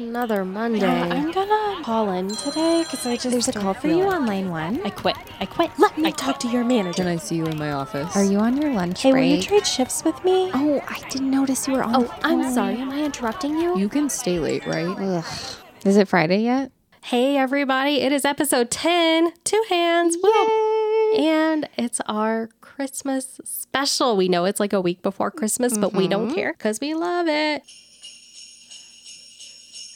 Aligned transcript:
Another 0.00 0.46
Monday. 0.46 0.86
I'm 0.86 1.30
gonna 1.30 1.84
call 1.84 2.10
in 2.12 2.34
today 2.34 2.84
because 2.84 3.06
I 3.06 3.16
just 3.16 3.30
There's 3.32 3.48
a 3.48 3.52
call 3.52 3.74
for 3.74 3.88
you 3.88 4.04
on 4.04 4.24
line 4.24 4.48
one. 4.48 4.80
I 4.82 4.88
quit. 4.88 5.14
I 5.40 5.44
quit. 5.44 5.70
Let 5.78 5.98
me 5.98 6.08
I 6.08 6.10
talk 6.12 6.40
to 6.40 6.48
your 6.48 6.64
manager. 6.64 7.02
Can 7.02 7.06
I 7.06 7.16
see 7.16 7.36
you 7.36 7.44
in 7.44 7.58
my 7.58 7.72
office? 7.72 8.16
Are 8.16 8.24
you 8.24 8.38
on 8.38 8.56
your 8.56 8.72
lunch 8.72 9.02
break? 9.02 9.14
Hey, 9.14 9.20
will 9.20 9.36
you 9.36 9.42
trade 9.42 9.66
shifts 9.66 10.02
with 10.02 10.24
me? 10.24 10.50
oh, 10.54 10.82
I 10.88 11.06
didn't 11.10 11.30
notice 11.30 11.68
you 11.68 11.74
were 11.74 11.82
on. 11.82 11.94
Oh, 11.94 12.02
the 12.04 12.26
I'm 12.26 12.50
sorry. 12.50 12.76
Am 12.76 12.88
I 12.88 13.04
interrupting 13.04 13.58
you? 13.58 13.78
You 13.78 13.90
can 13.90 14.08
stay 14.08 14.38
late, 14.38 14.66
right? 14.66 14.88
Ugh. 14.88 15.24
Is 15.84 15.98
it 15.98 16.08
Friday 16.08 16.44
yet? 16.44 16.72
Hey, 17.02 17.36
everybody! 17.36 18.00
It 18.00 18.10
is 18.10 18.24
episode 18.24 18.70
ten. 18.70 19.34
Two 19.44 19.62
hands. 19.68 20.16
Woo! 20.22 21.14
And 21.18 21.68
it's 21.76 22.00
our 22.06 22.48
Christmas 22.62 23.38
special. 23.44 24.16
We 24.16 24.30
know 24.30 24.46
it's 24.46 24.60
like 24.60 24.72
a 24.72 24.80
week 24.80 25.02
before 25.02 25.30
Christmas, 25.30 25.76
but 25.76 25.92
we 25.92 26.08
don't 26.08 26.28
mm-hmm. 26.28 26.36
care 26.36 26.52
because 26.54 26.80
we 26.80 26.94
love 26.94 27.28
it. 27.28 27.64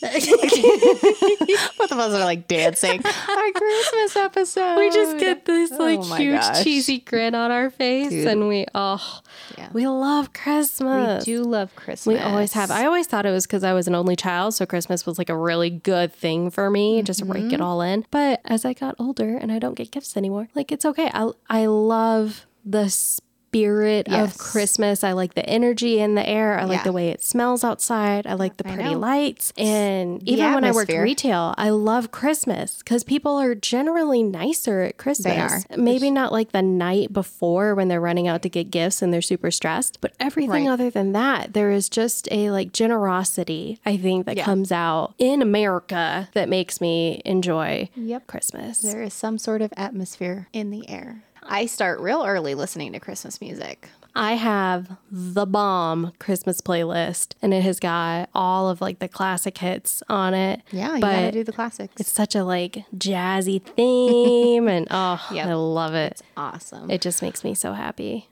Both 1.79 1.93
of 1.93 1.99
us 1.99 2.13
are 2.15 2.25
like 2.25 2.47
dancing. 2.49 3.01
Our 3.29 3.53
Christmas 3.53 4.17
episode. 4.17 4.79
We 4.79 4.91
just 4.91 5.19
get 5.19 5.45
this 5.45 5.71
like 5.73 5.99
Oh 6.01 6.15
huge 6.15 6.41
gosh. 6.41 6.63
cheesy 6.63 6.99
grin 7.01 7.35
on 7.35 7.51
our 7.51 7.71
face, 7.71 8.11
Dude. 8.11 8.27
and 8.27 8.49
we 8.49 8.67
oh, 8.75 9.21
Yeah. 9.57 9.69
we 9.73 9.87
love 9.87 10.33
Christmas. 10.33 11.27
We 11.27 11.33
do 11.35 11.43
love 11.45 11.75
Christmas. 11.77 12.15
We 12.19 12.21
always 12.21 12.53
have. 12.53 12.71
I 12.71 12.87
always 12.87 13.07
thought 13.07 13.27
it 13.27 13.31
was 13.31 13.47
because 13.47 13.65
I 13.65 13.73
was 13.73 13.87
an 13.89 13.95
only 13.95 14.17
child, 14.17 14.55
so 14.55 14.67
Christmas 14.67 15.07
was 15.07 15.19
like 15.19 15.31
a 15.31 15.37
really 15.37 15.71
good 15.71 16.13
thing 16.13 16.51
for 16.51 16.71
me, 16.71 17.03
just 17.03 17.21
to 17.21 17.25
rake 17.27 17.45
it 17.45 17.53
Mm-hmm. 17.55 17.63
all 17.63 17.81
in. 17.83 18.05
But 18.11 18.41
as 18.45 18.65
I 18.65 18.73
got 18.73 18.95
older 18.99 19.37
and 19.37 19.51
I 19.53 19.59
don't 19.59 19.75
get 19.75 19.91
gifts 19.91 20.17
anymore, 20.17 20.49
like 20.55 20.71
it's 20.73 20.85
okay. 20.85 21.11
I 21.13 21.31
I 21.49 21.67
love 21.67 22.47
the 22.65 22.89
spirit 23.55 24.09
Yes. 24.11 24.33
of 24.33 24.39
Christmas. 24.39 25.05
I 25.05 25.13
like 25.13 25.35
the 25.35 25.47
energy 25.49 26.01
in 26.01 26.17
the 26.17 26.29
air. 26.29 26.59
I 26.59 26.65
like 26.65 26.79
Yeah. 26.79 26.85
the 26.85 26.93
way 26.93 27.09
it 27.11 27.23
smells 27.23 27.63
outside. 27.63 28.27
I 28.27 28.35
like 28.35 28.57
the 28.57 28.65
pretty 28.65 28.97
lights. 28.97 29.53
And 29.57 30.21
even 30.29 30.55
when 30.55 30.65
I 30.65 30.73
worked 30.73 30.91
retail, 30.93 31.55
I 31.57 31.71
love 31.71 32.11
Christmas 32.11 32.79
because 32.79 33.05
people 33.05 33.37
are 33.39 33.55
generally 33.55 34.23
nicer 34.25 34.81
at 34.81 34.97
Christmas. 34.97 35.25
are. 35.25 35.77
Maybe 35.77 36.11
not 36.11 36.33
like 36.33 36.53
the 36.53 36.63
night 36.63 37.13
before 37.13 37.75
when 37.75 37.89
they're 37.89 38.01
running 38.01 38.27
out 38.29 38.43
to 38.43 38.49
get 38.49 38.71
gifts 38.71 39.03
and 39.03 39.13
they're 39.13 39.23
super 39.23 39.51
stressed, 39.51 40.01
but 40.01 40.13
everything 40.19 40.67
Right. 40.67 40.73
other 40.73 40.91
than 40.91 41.13
that, 41.13 41.53
there 41.55 41.71
is 41.71 41.89
just 41.89 42.29
a 42.33 42.51
like 42.51 42.73
generosity, 42.73 43.79
I 43.87 43.97
think, 43.97 44.27
that 44.27 44.37
Yeah. 44.37 44.45
comes 44.45 44.73
out 44.73 45.15
in 45.19 45.43
America 45.43 46.29
that 46.35 46.49
makes 46.49 46.81
me 46.81 47.21
enjoy 47.25 47.89
Yep. 47.97 48.27
Christmas. 48.27 48.79
There 48.79 49.03
is 49.03 49.15
some 49.15 49.39
sort 49.39 49.63
of 49.63 49.73
atmosphere 49.77 50.49
in 50.53 50.71
the 50.71 50.89
air. 50.89 51.23
I 51.47 51.67
start 51.67 52.01
real 52.01 52.25
early 52.25 52.55
listening 52.55 52.93
to 52.93 53.01
Christmas 53.01 53.41
music. 53.41 53.89
I 54.17 54.35
have 54.35 54.97
the 55.11 55.45
bomb 55.45 56.13
Christmas 56.21 56.61
playlist 56.61 57.35
and 57.43 57.53
it 57.53 57.63
has 57.65 57.81
got 57.81 58.31
all 58.33 58.69
of 58.71 58.81
like 58.81 59.01
the 59.01 59.09
classic 59.09 59.59
hits 59.59 60.03
on 60.09 60.35
it. 60.35 60.63
Yeah, 60.71 60.95
you 60.95 61.01
but 61.01 61.13
gotta 61.13 61.33
do 61.33 61.43
the 61.45 61.53
classics. 61.53 61.95
it's 61.99 62.13
such 62.13 62.37
a 62.37 62.45
like 62.45 62.85
jazzy 62.97 63.61
theme 63.61 64.69
and 64.69 64.87
oh, 64.91 65.25
Yep. 65.33 65.47
I 65.49 65.55
love 65.55 65.95
it. 65.95 66.23
awesome. 66.37 66.91
It 66.91 67.01
just 67.01 67.23
makes 67.23 67.43
me 67.43 67.55
so 67.55 67.73
happy. 67.73 68.29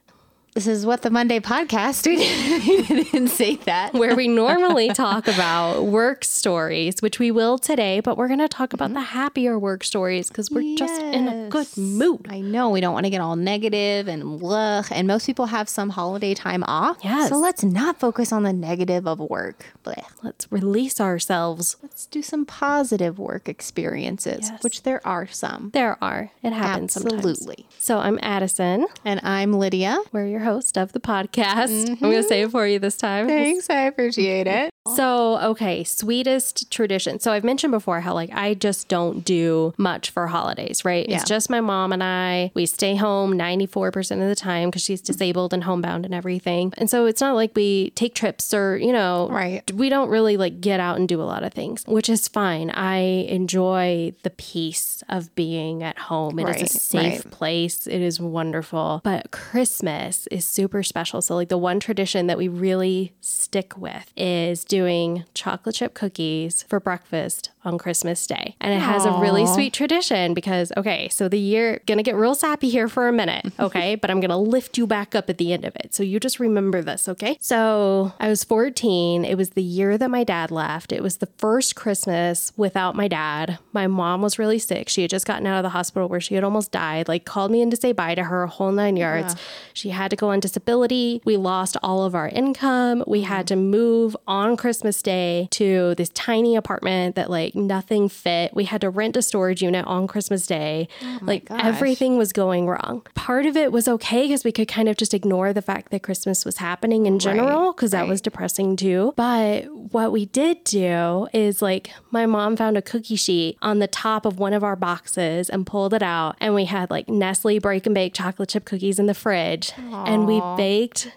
This 0.55 0.67
is 0.67 0.85
what 0.85 1.01
the 1.01 1.09
Monday 1.09 1.41
podcast. 1.41 2.07
We 2.07 2.17
didn't, 3.05 3.29
say 3.29 3.57
that. 3.65 3.95
Where 3.95 4.15
we 4.15 4.29
normally 4.29 4.89
talk 4.93 5.27
about 5.27 5.87
work 5.87 6.25
stories, 6.25 7.01
which 7.01 7.19
we 7.19 7.31
will 7.31 7.57
today, 7.57 8.01
but 8.01 8.19
we're 8.19 8.29
going 8.29 8.39
to 8.41 8.49
talk 8.49 8.75
about 8.75 8.93
the 8.93 9.01
happier 9.01 9.59
work 9.59 9.83
stories 9.83 10.29
because 10.29 10.51
we're 10.51 10.77
just 10.77 11.01
in 11.01 11.27
a 11.27 11.49
good 11.49 11.69
mood. 11.79 12.27
I 12.29 12.41
know 12.41 12.69
we 12.69 12.83
don't 12.83 12.93
want 12.93 13.07
to 13.07 13.11
get 13.11 13.23
all 13.23 13.35
negative 13.35 14.09
and 14.09 14.43
ugh, 14.45 14.87
and 14.91 15.07
most 15.09 15.25
people 15.25 15.47
have 15.47 15.71
some 15.71 15.89
holiday 15.89 16.35
time 16.35 16.65
off. 16.65 16.99
Yes. 17.03 17.31
So 17.31 17.39
let's 17.39 17.65
not 17.65 17.99
focus 17.99 18.31
on 18.31 18.43
the 18.43 18.53
negative 18.53 19.07
of 19.07 19.21
work. 19.21 19.65
Blech. 19.85 20.05
Let's 20.23 20.53
release 20.53 21.01
ourselves. 21.01 21.77
Let's 21.83 22.05
do 22.05 22.21
some 22.21 22.45
positive 22.45 23.19
work 23.19 23.49
experiences, 23.49 24.51
Yes. 24.51 24.63
which 24.63 24.83
there 24.83 25.01
are 25.07 25.27
some. 25.27 25.71
There 25.73 25.97
are. 26.05 26.31
It 26.43 26.53
happens 26.53 26.93
sometimes. 26.93 27.25
Absolutely. 27.25 27.67
So 27.79 27.99
I'm 28.01 28.19
Addison. 28.21 28.87
And 29.03 29.19
I'm 29.23 29.55
Lydia. 29.55 29.99
We're 30.13 30.27
your 30.27 30.42
host 30.43 30.77
of 30.77 30.93
the 30.93 31.01
podcast. 31.01 31.69
I'm 31.69 31.85
going 31.85 31.97
to 31.97 32.05
mm-hmm. 32.05 32.29
say 32.29 32.43
it 32.43 32.51
for 32.51 32.67
you 32.67 32.79
this 32.79 32.97
time. 32.97 33.27
Thanks. 33.27 33.69
I 33.71 33.83
appreciate 33.83 34.47
it. 34.47 34.73
So, 34.97 35.39
okay, 35.41 35.85
sweetest 35.85 36.71
tradition. 36.73 37.21
So, 37.21 37.33
I've 37.33 37.45
mentioned 37.45 37.71
before 37.71 38.01
how, 38.01 38.15
like, 38.15 38.31
I 38.33 38.55
just 38.55 38.89
don't 38.89 39.25
do 39.25 39.75
much 39.79 40.11
for 40.11 40.27
holidays, 40.27 40.85
right? 40.85 41.09
Yeah. 41.09 41.17
It's 41.17 41.29
just 41.29 41.49
my 41.49 41.61
mom 41.61 41.93
and 41.93 42.03
I. 42.03 42.51
We 42.55 42.67
stay 42.67 42.97
home 42.97 43.35
94% 43.35 44.23
of 44.23 44.29
the 44.29 44.35
time 44.35 44.71
because 44.71 44.83
she's 44.83 45.01
disabled 45.01 45.55
and 45.55 45.63
homebound 45.63 46.05
and 46.05 46.13
everything. 46.13 46.73
And 46.77 46.91
so, 46.91 47.07
it's 47.07 47.21
not 47.21 47.37
like 47.37 47.53
we 47.55 47.91
take 47.91 48.15
trips 48.17 48.53
or, 48.53 48.77
you 48.77 48.93
know, 48.93 49.29
Right. 49.31 49.71
we 49.73 49.89
don't 49.89 50.09
really 50.09 50.37
like 50.37 50.61
get 50.61 50.81
out 50.81 50.97
and 50.99 51.09
do 51.09 51.23
a 51.23 51.25
lot 51.25 51.45
of 51.45 51.53
things, 51.53 51.85
which 51.87 52.09
is 52.09 52.27
fine. 52.27 52.71
I 52.71 52.97
enjoy 53.29 54.15
the 54.25 54.31
peace 54.31 55.05
of 55.09 55.33
being 55.37 55.85
at 55.85 55.97
home. 55.99 56.41
It 56.41 56.49
is 56.49 56.57
Right, 56.57 56.63
a 56.63 56.69
safe 56.69 57.25
right. 57.25 57.31
place. 57.31 57.87
It 57.87 58.01
is 58.01 58.19
wonderful. 58.19 59.01
But 59.05 59.31
Christmas 59.31 60.27
is 60.33 60.45
super 60.45 60.83
special. 60.83 61.23
So, 61.23 61.35
like, 61.37 61.49
the 61.49 61.59
one 61.59 61.79
tradition 61.79 62.27
that 62.27 62.39
we 62.39 62.49
really 62.49 63.15
stick 63.21 63.79
with 63.79 64.13
is 64.17 64.65
doing 64.65 65.25
chocolate 65.35 65.77
chip 65.77 65.95
cookies 65.95 66.65
for 66.65 66.81
breakfast 66.81 67.51
on 67.65 67.79
Christmas 67.79 68.27
Day. 68.27 68.57
And 68.61 68.73
it 68.73 68.81
has 68.81 69.05
a 69.05 69.13
really 69.13 69.47
sweet 69.47 69.73
tradition 69.73 70.35
because, 70.35 70.73
okay, 70.77 71.09
so 71.09 71.29
the 71.29 71.39
year, 71.39 71.81
gonna 71.87 72.03
get 72.03 72.17
real 72.17 72.35
sappy 72.35 72.69
here 72.69 72.89
for 72.89 73.09
a 73.09 73.13
minute, 73.13 73.53
okay? 73.61 73.95
but 73.95 74.11
I'm 74.11 74.21
gonna 74.21 74.39
lift 74.39 74.79
you 74.79 74.87
back 74.87 75.15
up 75.15 75.31
at 75.31 75.39
the 75.39 75.53
end 75.53 75.65
of 75.65 75.75
it. 75.77 75.95
So, 75.95 76.03
you 76.03 76.19
just 76.19 76.41
remember 76.41 76.83
this, 76.83 77.09
okay? 77.09 77.37
So, 77.41 78.13
I 78.19 78.29
was 78.29 78.45
14. 78.45 79.25
It 79.25 79.37
was 79.37 79.51
the 79.51 79.63
year 79.63 79.97
that 79.99 80.09
my 80.09 80.25
dad 80.25 80.51
left. 80.51 80.93
It 80.93 81.03
was 81.03 81.19
the 81.19 81.29
first 81.39 81.77
Christmas 81.77 82.53
without 82.57 82.95
my 82.97 83.09
dad. 83.09 83.59
My 83.73 83.87
mom 83.87 84.23
was 84.23 84.39
really 84.39 84.59
sick. 84.59 84.89
She 84.89 85.03
had 85.03 85.11
just 85.11 85.27
gotten 85.27 85.47
out 85.47 85.59
of 85.59 85.63
the 85.63 85.71
hospital 85.71 86.09
where 86.09 86.21
she 86.21 86.35
had 86.35 86.45
almost 86.45 86.73
died, 86.73 87.09
like 87.09 87.25
called 87.25 87.51
me 87.51 87.63
in 87.63 87.71
to 87.71 87.77
say 87.77 87.93
bye 87.93 88.15
to 88.15 88.25
her, 88.25 88.45
a 88.45 88.49
whole 88.49 88.73
nine 88.73 88.97
yards. 88.97 89.35
She 89.73 89.91
had 89.91 90.11
to 90.11 90.17
go 90.17 90.31
on 90.31 90.41
disability. 90.41 91.21
We 91.25 91.37
lost 91.37 91.77
all 91.83 92.05
of 92.05 92.15
our 92.15 92.29
income. 92.29 93.05
We 93.07 93.23
had 93.23 93.47
to 93.49 93.57
move 93.57 94.17
on 94.27 94.57
Christmas 94.57 95.03
Day 95.03 95.49
to 95.53 95.95
this 95.95 96.09
tiny 96.11 96.57
apartment 96.57 97.17
that 97.17 97.31
like 97.31 97.52
nothing 97.55 98.09
fit. 98.09 98.55
We 98.55 98.65
had 98.65 98.81
to 98.83 98.91
rent 98.91 99.17
a 99.17 99.23
storage 99.23 99.63
unit 99.63 99.85
on 99.87 100.07
Christmas 100.07 100.47
Day. 100.47 100.89
Oh 101.03 101.19
like 101.23 101.47
gosh. 101.47 101.65
everything 101.65 102.19
was 102.19 102.33
going 102.33 102.67
wrong. 102.67 103.07
Part 103.15 103.47
of 103.47 103.57
it 103.57 103.73
was 103.73 103.89
okay 103.89 104.23
because 104.23 104.45
we 104.45 104.53
could 104.53 104.69
kind 104.69 104.89
of 104.89 104.97
just 104.97 105.15
ignore 105.15 105.53
the 105.53 105.63
fact 105.63 105.91
that 105.91 106.03
Christmas 106.03 106.45
was 106.45 106.59
happening 106.59 107.07
in 107.07 107.19
general 107.19 107.73
because 107.73 107.93
that 107.93 108.09
was 108.09 108.21
depressing 108.21 108.77
too. 108.77 109.13
But 109.17 109.65
what 109.93 110.13
we 110.13 110.27
did 110.27 110.65
do 110.65 111.29
is 111.33 111.63
like 111.63 111.91
my 112.11 112.27
mom 112.27 112.57
found 112.57 112.77
a 112.77 112.83
cookie 112.83 113.17
sheet 113.17 113.59
on 113.63 113.79
the 113.79 113.89
top 113.89 114.27
of 114.27 114.39
one 114.39 114.53
of 114.53 114.65
our 114.65 114.77
boxes 114.77 115.49
and 115.51 115.67
pulled 115.67 115.95
it 115.95 116.03
out 116.03 116.37
and 116.41 116.55
we 116.55 116.65
had 116.65 116.91
like 116.91 117.09
Nestle 117.09 117.59
break 117.59 117.87
and 117.87 117.95
bake 117.95 118.15
chocolate 118.15 118.49
chip 118.49 118.65
cookies 118.65 118.99
in 118.99 119.07
the 119.07 119.15
fridge 119.15 119.73
and 119.77 120.27
we 120.27 120.41
baked 120.57 121.13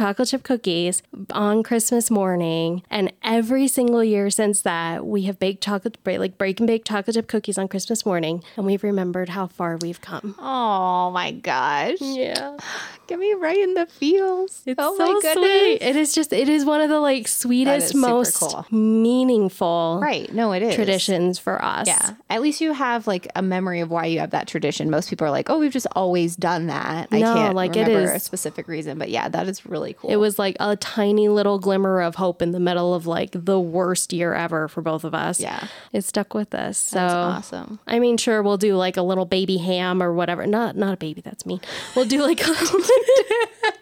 chocolate 0.00 0.28
chip 0.28 0.42
cookies 0.42 1.02
on 1.30 1.62
Christmas 1.62 2.10
morning. 2.10 2.82
And 2.88 3.12
every 3.22 3.68
single 3.68 4.02
year 4.02 4.30
since 4.30 4.62
that, 4.62 5.04
we 5.04 5.24
have 5.24 5.38
baked 5.38 5.62
chocolate, 5.62 5.98
like 6.06 6.38
break 6.38 6.58
and 6.58 6.66
bake 6.66 6.86
chocolate 6.86 7.16
chip 7.16 7.28
cookies 7.28 7.58
on 7.58 7.68
Christmas 7.68 8.06
morning. 8.06 8.42
And 8.56 8.64
we've 8.64 8.82
remembered 8.82 9.28
how 9.28 9.46
far 9.46 9.76
we've 9.76 10.00
come. 10.00 10.34
Oh 10.38 11.10
my 11.10 11.32
gosh. 11.32 11.98
Yeah. 12.00 12.56
Get 13.08 13.18
me 13.18 13.34
right 13.34 13.58
in 13.58 13.74
the 13.74 13.84
feels. 13.86 14.62
It's 14.64 14.76
oh 14.78 14.96
so 14.96 15.04
my 15.04 15.20
goodness. 15.20 15.34
sweet. 15.34 15.82
It 15.82 15.96
is 15.96 16.14
just, 16.14 16.32
it 16.32 16.48
is 16.48 16.64
one 16.64 16.80
of 16.80 16.88
the 16.88 17.00
like 17.00 17.28
sweetest, 17.28 17.94
most 17.94 18.38
cool. 18.38 18.64
meaningful 18.70 19.98
Right. 20.00 20.32
No, 20.32 20.52
it 20.52 20.62
is. 20.62 20.74
traditions 20.76 21.38
for 21.38 21.62
us. 21.62 21.88
Yeah. 21.88 22.14
At 22.30 22.40
least 22.40 22.62
you 22.62 22.72
have 22.72 23.06
like 23.06 23.28
a 23.36 23.42
memory 23.42 23.80
of 23.80 23.90
why 23.90 24.06
you 24.06 24.20
have 24.20 24.30
that 24.30 24.46
tradition. 24.46 24.88
Most 24.88 25.10
people 25.10 25.26
are 25.26 25.30
like, 25.30 25.50
oh, 25.50 25.58
we've 25.58 25.72
just 25.72 25.88
always 25.92 26.36
done 26.36 26.68
that. 26.68 27.10
No, 27.10 27.18
I 27.18 27.20
can't 27.34 27.54
like, 27.54 27.76
it 27.76 27.86
remember 27.86 28.12
a 28.12 28.20
specific 28.20 28.66
reason, 28.66 28.96
but 28.98 29.10
yeah, 29.10 29.28
that 29.28 29.46
is 29.48 29.66
really 29.66 29.89
cool. 29.94 30.10
It 30.10 30.16
was 30.16 30.38
like 30.38 30.56
a 30.60 30.76
tiny 30.76 31.28
little 31.28 31.58
glimmer 31.58 32.00
of 32.00 32.16
hope 32.16 32.42
in 32.42 32.52
the 32.52 32.60
middle 32.60 32.94
of 32.94 33.06
like 33.06 33.30
the 33.32 33.58
worst 33.58 34.12
year 34.12 34.34
ever 34.34 34.68
for 34.68 34.82
both 34.82 35.04
of 35.04 35.14
us. 35.14 35.40
Yeah. 35.40 35.66
It 35.92 36.04
stuck 36.04 36.34
with 36.34 36.54
us. 36.54 36.78
So 36.78 36.98
That's 36.98 37.14
awesome. 37.14 37.80
I 37.86 37.98
mean, 37.98 38.16
sure, 38.16 38.42
we'll 38.42 38.56
do 38.58 38.76
like 38.76 38.96
a 38.96 39.02
little 39.02 39.24
baby 39.24 39.58
ham 39.58 40.02
or 40.02 40.12
whatever. 40.12 40.46
Not 40.46 40.76
not 40.76 40.94
a 40.94 40.96
baby, 40.96 41.20
that's 41.20 41.46
mean. 41.46 41.60
We'll 41.94 42.06
do 42.06 42.22
like 42.22 42.40
a 42.46 42.52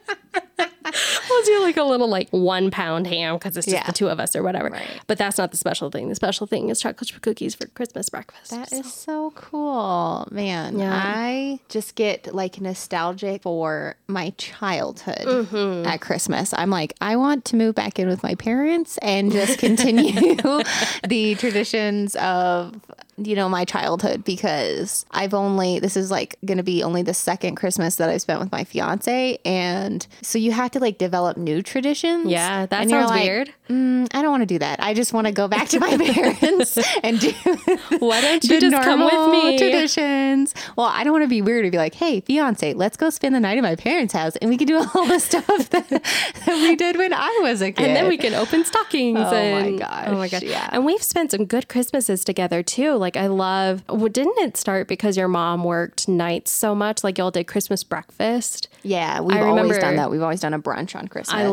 We'll 1.47 1.59
do 1.59 1.63
like 1.65 1.77
a 1.77 1.85
little 1.85 2.09
like 2.09 2.29
one 2.31 2.71
pound 2.71 3.07
ham 3.07 3.37
because 3.37 3.57
it's 3.57 3.67
just 3.67 3.77
Yeah. 3.77 3.87
the 3.87 3.93
two 3.93 4.09
of 4.09 4.19
us 4.21 4.35
or 4.35 4.43
whatever. 4.43 4.71
Right. 4.71 4.89
But 5.07 5.19
that's 5.19 5.39
not 5.39 5.51
the 5.51 5.57
special 5.57 5.91
thing. 5.91 6.09
The 6.09 6.15
special 6.15 6.47
thing 6.47 6.69
is 6.69 6.81
chocolate 6.81 7.09
chip 7.09 7.23
cookies 7.23 7.55
for 7.55 7.67
Christmas 7.69 8.09
breakfast. 8.09 8.51
That 8.51 8.73
is 8.73 8.93
so 8.93 9.33
cool, 9.37 10.27
man. 10.31 10.79
Yeah. 10.79 10.93
I 10.93 11.61
just 11.69 11.95
get 11.95 12.35
like 12.35 12.61
nostalgic 12.61 13.43
for 13.43 13.97
my 14.09 14.31
childhood 14.37 15.27
Mm-hmm. 15.27 15.87
at 15.87 16.01
Christmas. 16.01 16.53
I'm 16.55 16.71
like, 16.71 16.95
I 17.01 17.17
want 17.17 17.45
to 17.47 17.57
move 17.57 17.75
back 17.75 17.99
in 17.99 18.09
with 18.09 18.23
my 18.23 18.35
parents 18.35 18.99
and 18.99 19.31
just 19.31 19.59
continue 19.59 20.13
the 21.09 21.37
traditions 21.39 22.17
of 22.17 22.75
you 23.19 23.35
know, 23.35 23.49
my 23.49 23.65
childhood 23.65 24.25
because 24.25 25.05
I've 25.11 25.35
only, 25.35 25.79
this 25.81 25.97
is 25.97 26.11
like 26.11 26.37
going 26.45 26.59
to 26.59 26.63
be 26.65 26.83
only 26.83 27.03
the 27.03 27.15
second 27.15 27.57
Christmas 27.57 27.97
that 27.97 28.09
I've 28.09 28.21
spent 28.21 28.41
with 28.41 28.53
my 28.53 28.65
fiance. 28.65 29.39
And 29.45 30.07
so 30.23 30.39
you 30.39 30.53
have 30.53 30.71
to 30.73 30.79
like 30.79 30.99
develop 30.99 31.37
new 31.37 31.63
traditions. 31.63 32.31
Yeah, 32.31 32.67
that 32.67 32.81
And 32.83 32.91
sounds 32.91 33.11
like, 33.11 33.25
weird. 33.25 33.53
"Mm, 33.69 34.09
I 34.15 34.23
don't 34.23 34.31
want 34.31 34.43
to 34.43 34.47
do 34.47 34.59
that. 34.61 34.83
I 34.83 34.95
just 34.95 35.13
want 35.13 35.27
to 35.27 35.33
go 35.33 35.49
back 35.49 35.69
to 35.71 35.81
my 35.81 35.97
parents 36.13 36.79
and 37.03 37.19
do 37.21 37.31
Why 37.99 38.21
don't 38.21 38.45
you 38.45 38.61
just 38.61 38.77
come 38.83 39.01
with 39.05 39.31
me? 39.33 39.59
Traditions. 39.59 40.55
Well, 40.77 40.87
I 40.87 41.05
don't 41.05 41.13
want 41.13 41.25
to 41.25 41.29
be 41.29 41.43
weird 41.43 41.65
to 41.65 41.71
be 41.71 41.79
like, 41.79 41.95
hey, 41.95 42.21
fiance, 42.21 42.75
let's 42.75 42.97
go 42.97 43.11
spend 43.11 43.35
the 43.35 43.41
night 43.41 43.59
at 43.59 43.63
my 43.63 43.77
parents' 43.77 44.13
house 44.13 44.37
and 44.37 44.51
we 44.51 44.57
can 44.57 44.67
do 44.67 44.77
all 44.79 45.07
the 45.07 45.19
stuff 45.31 45.71
that, 45.71 45.89
that 45.89 46.47
we 46.47 46.77
did 46.77 46.97
when 46.97 47.13
I 47.13 47.39
was 47.43 47.63
a 47.63 47.73
kid. 47.73 47.87
And 47.87 47.97
then 47.97 48.09
we 48.09 48.17
can 48.17 48.35
open 48.35 48.65
stockings. 48.65 49.19
Oh 49.19 49.31
my 49.31 49.39
and, 49.39 49.79
gosh, 49.79 50.05
Oh 50.09 50.15
my 50.17 50.29
gosh. 50.29 50.43
yeah. 50.43 50.69
And 50.73 50.85
we've 50.85 51.03
spent 51.03 51.31
some 51.31 51.45
good 51.47 51.69
Christmases 51.69 52.25
together 52.25 52.63
too. 52.63 52.95
Like 52.95 53.08
I 53.17 53.27
love. 53.29 53.83
Well, 53.89 54.09
didn't 54.09 54.39
it 54.39 54.57
start 54.57 54.89
because 54.89 55.17
your 55.17 55.29
mom 55.29 55.65
worked 55.65 56.09
nights 56.09 56.51
so 56.51 56.75
much? 56.75 57.03
Like 57.05 57.19
y'all 57.19 57.31
did 57.31 57.47
Christmas 57.47 57.83
breakfast. 57.85 58.69
Yeah, 58.83 59.21
we've 59.21 59.37
I 59.37 59.41
always 59.41 59.63
remember- 59.63 59.81
done 59.81 59.97
that. 59.97 60.11
We've 60.11 60.23
always 60.23 60.41
done 60.41 60.55
a 60.55 60.59
brunch 60.59 60.95
on 60.97 61.09
Christmas. 61.09 61.35
I 61.35 61.43
yeah. 61.45 61.49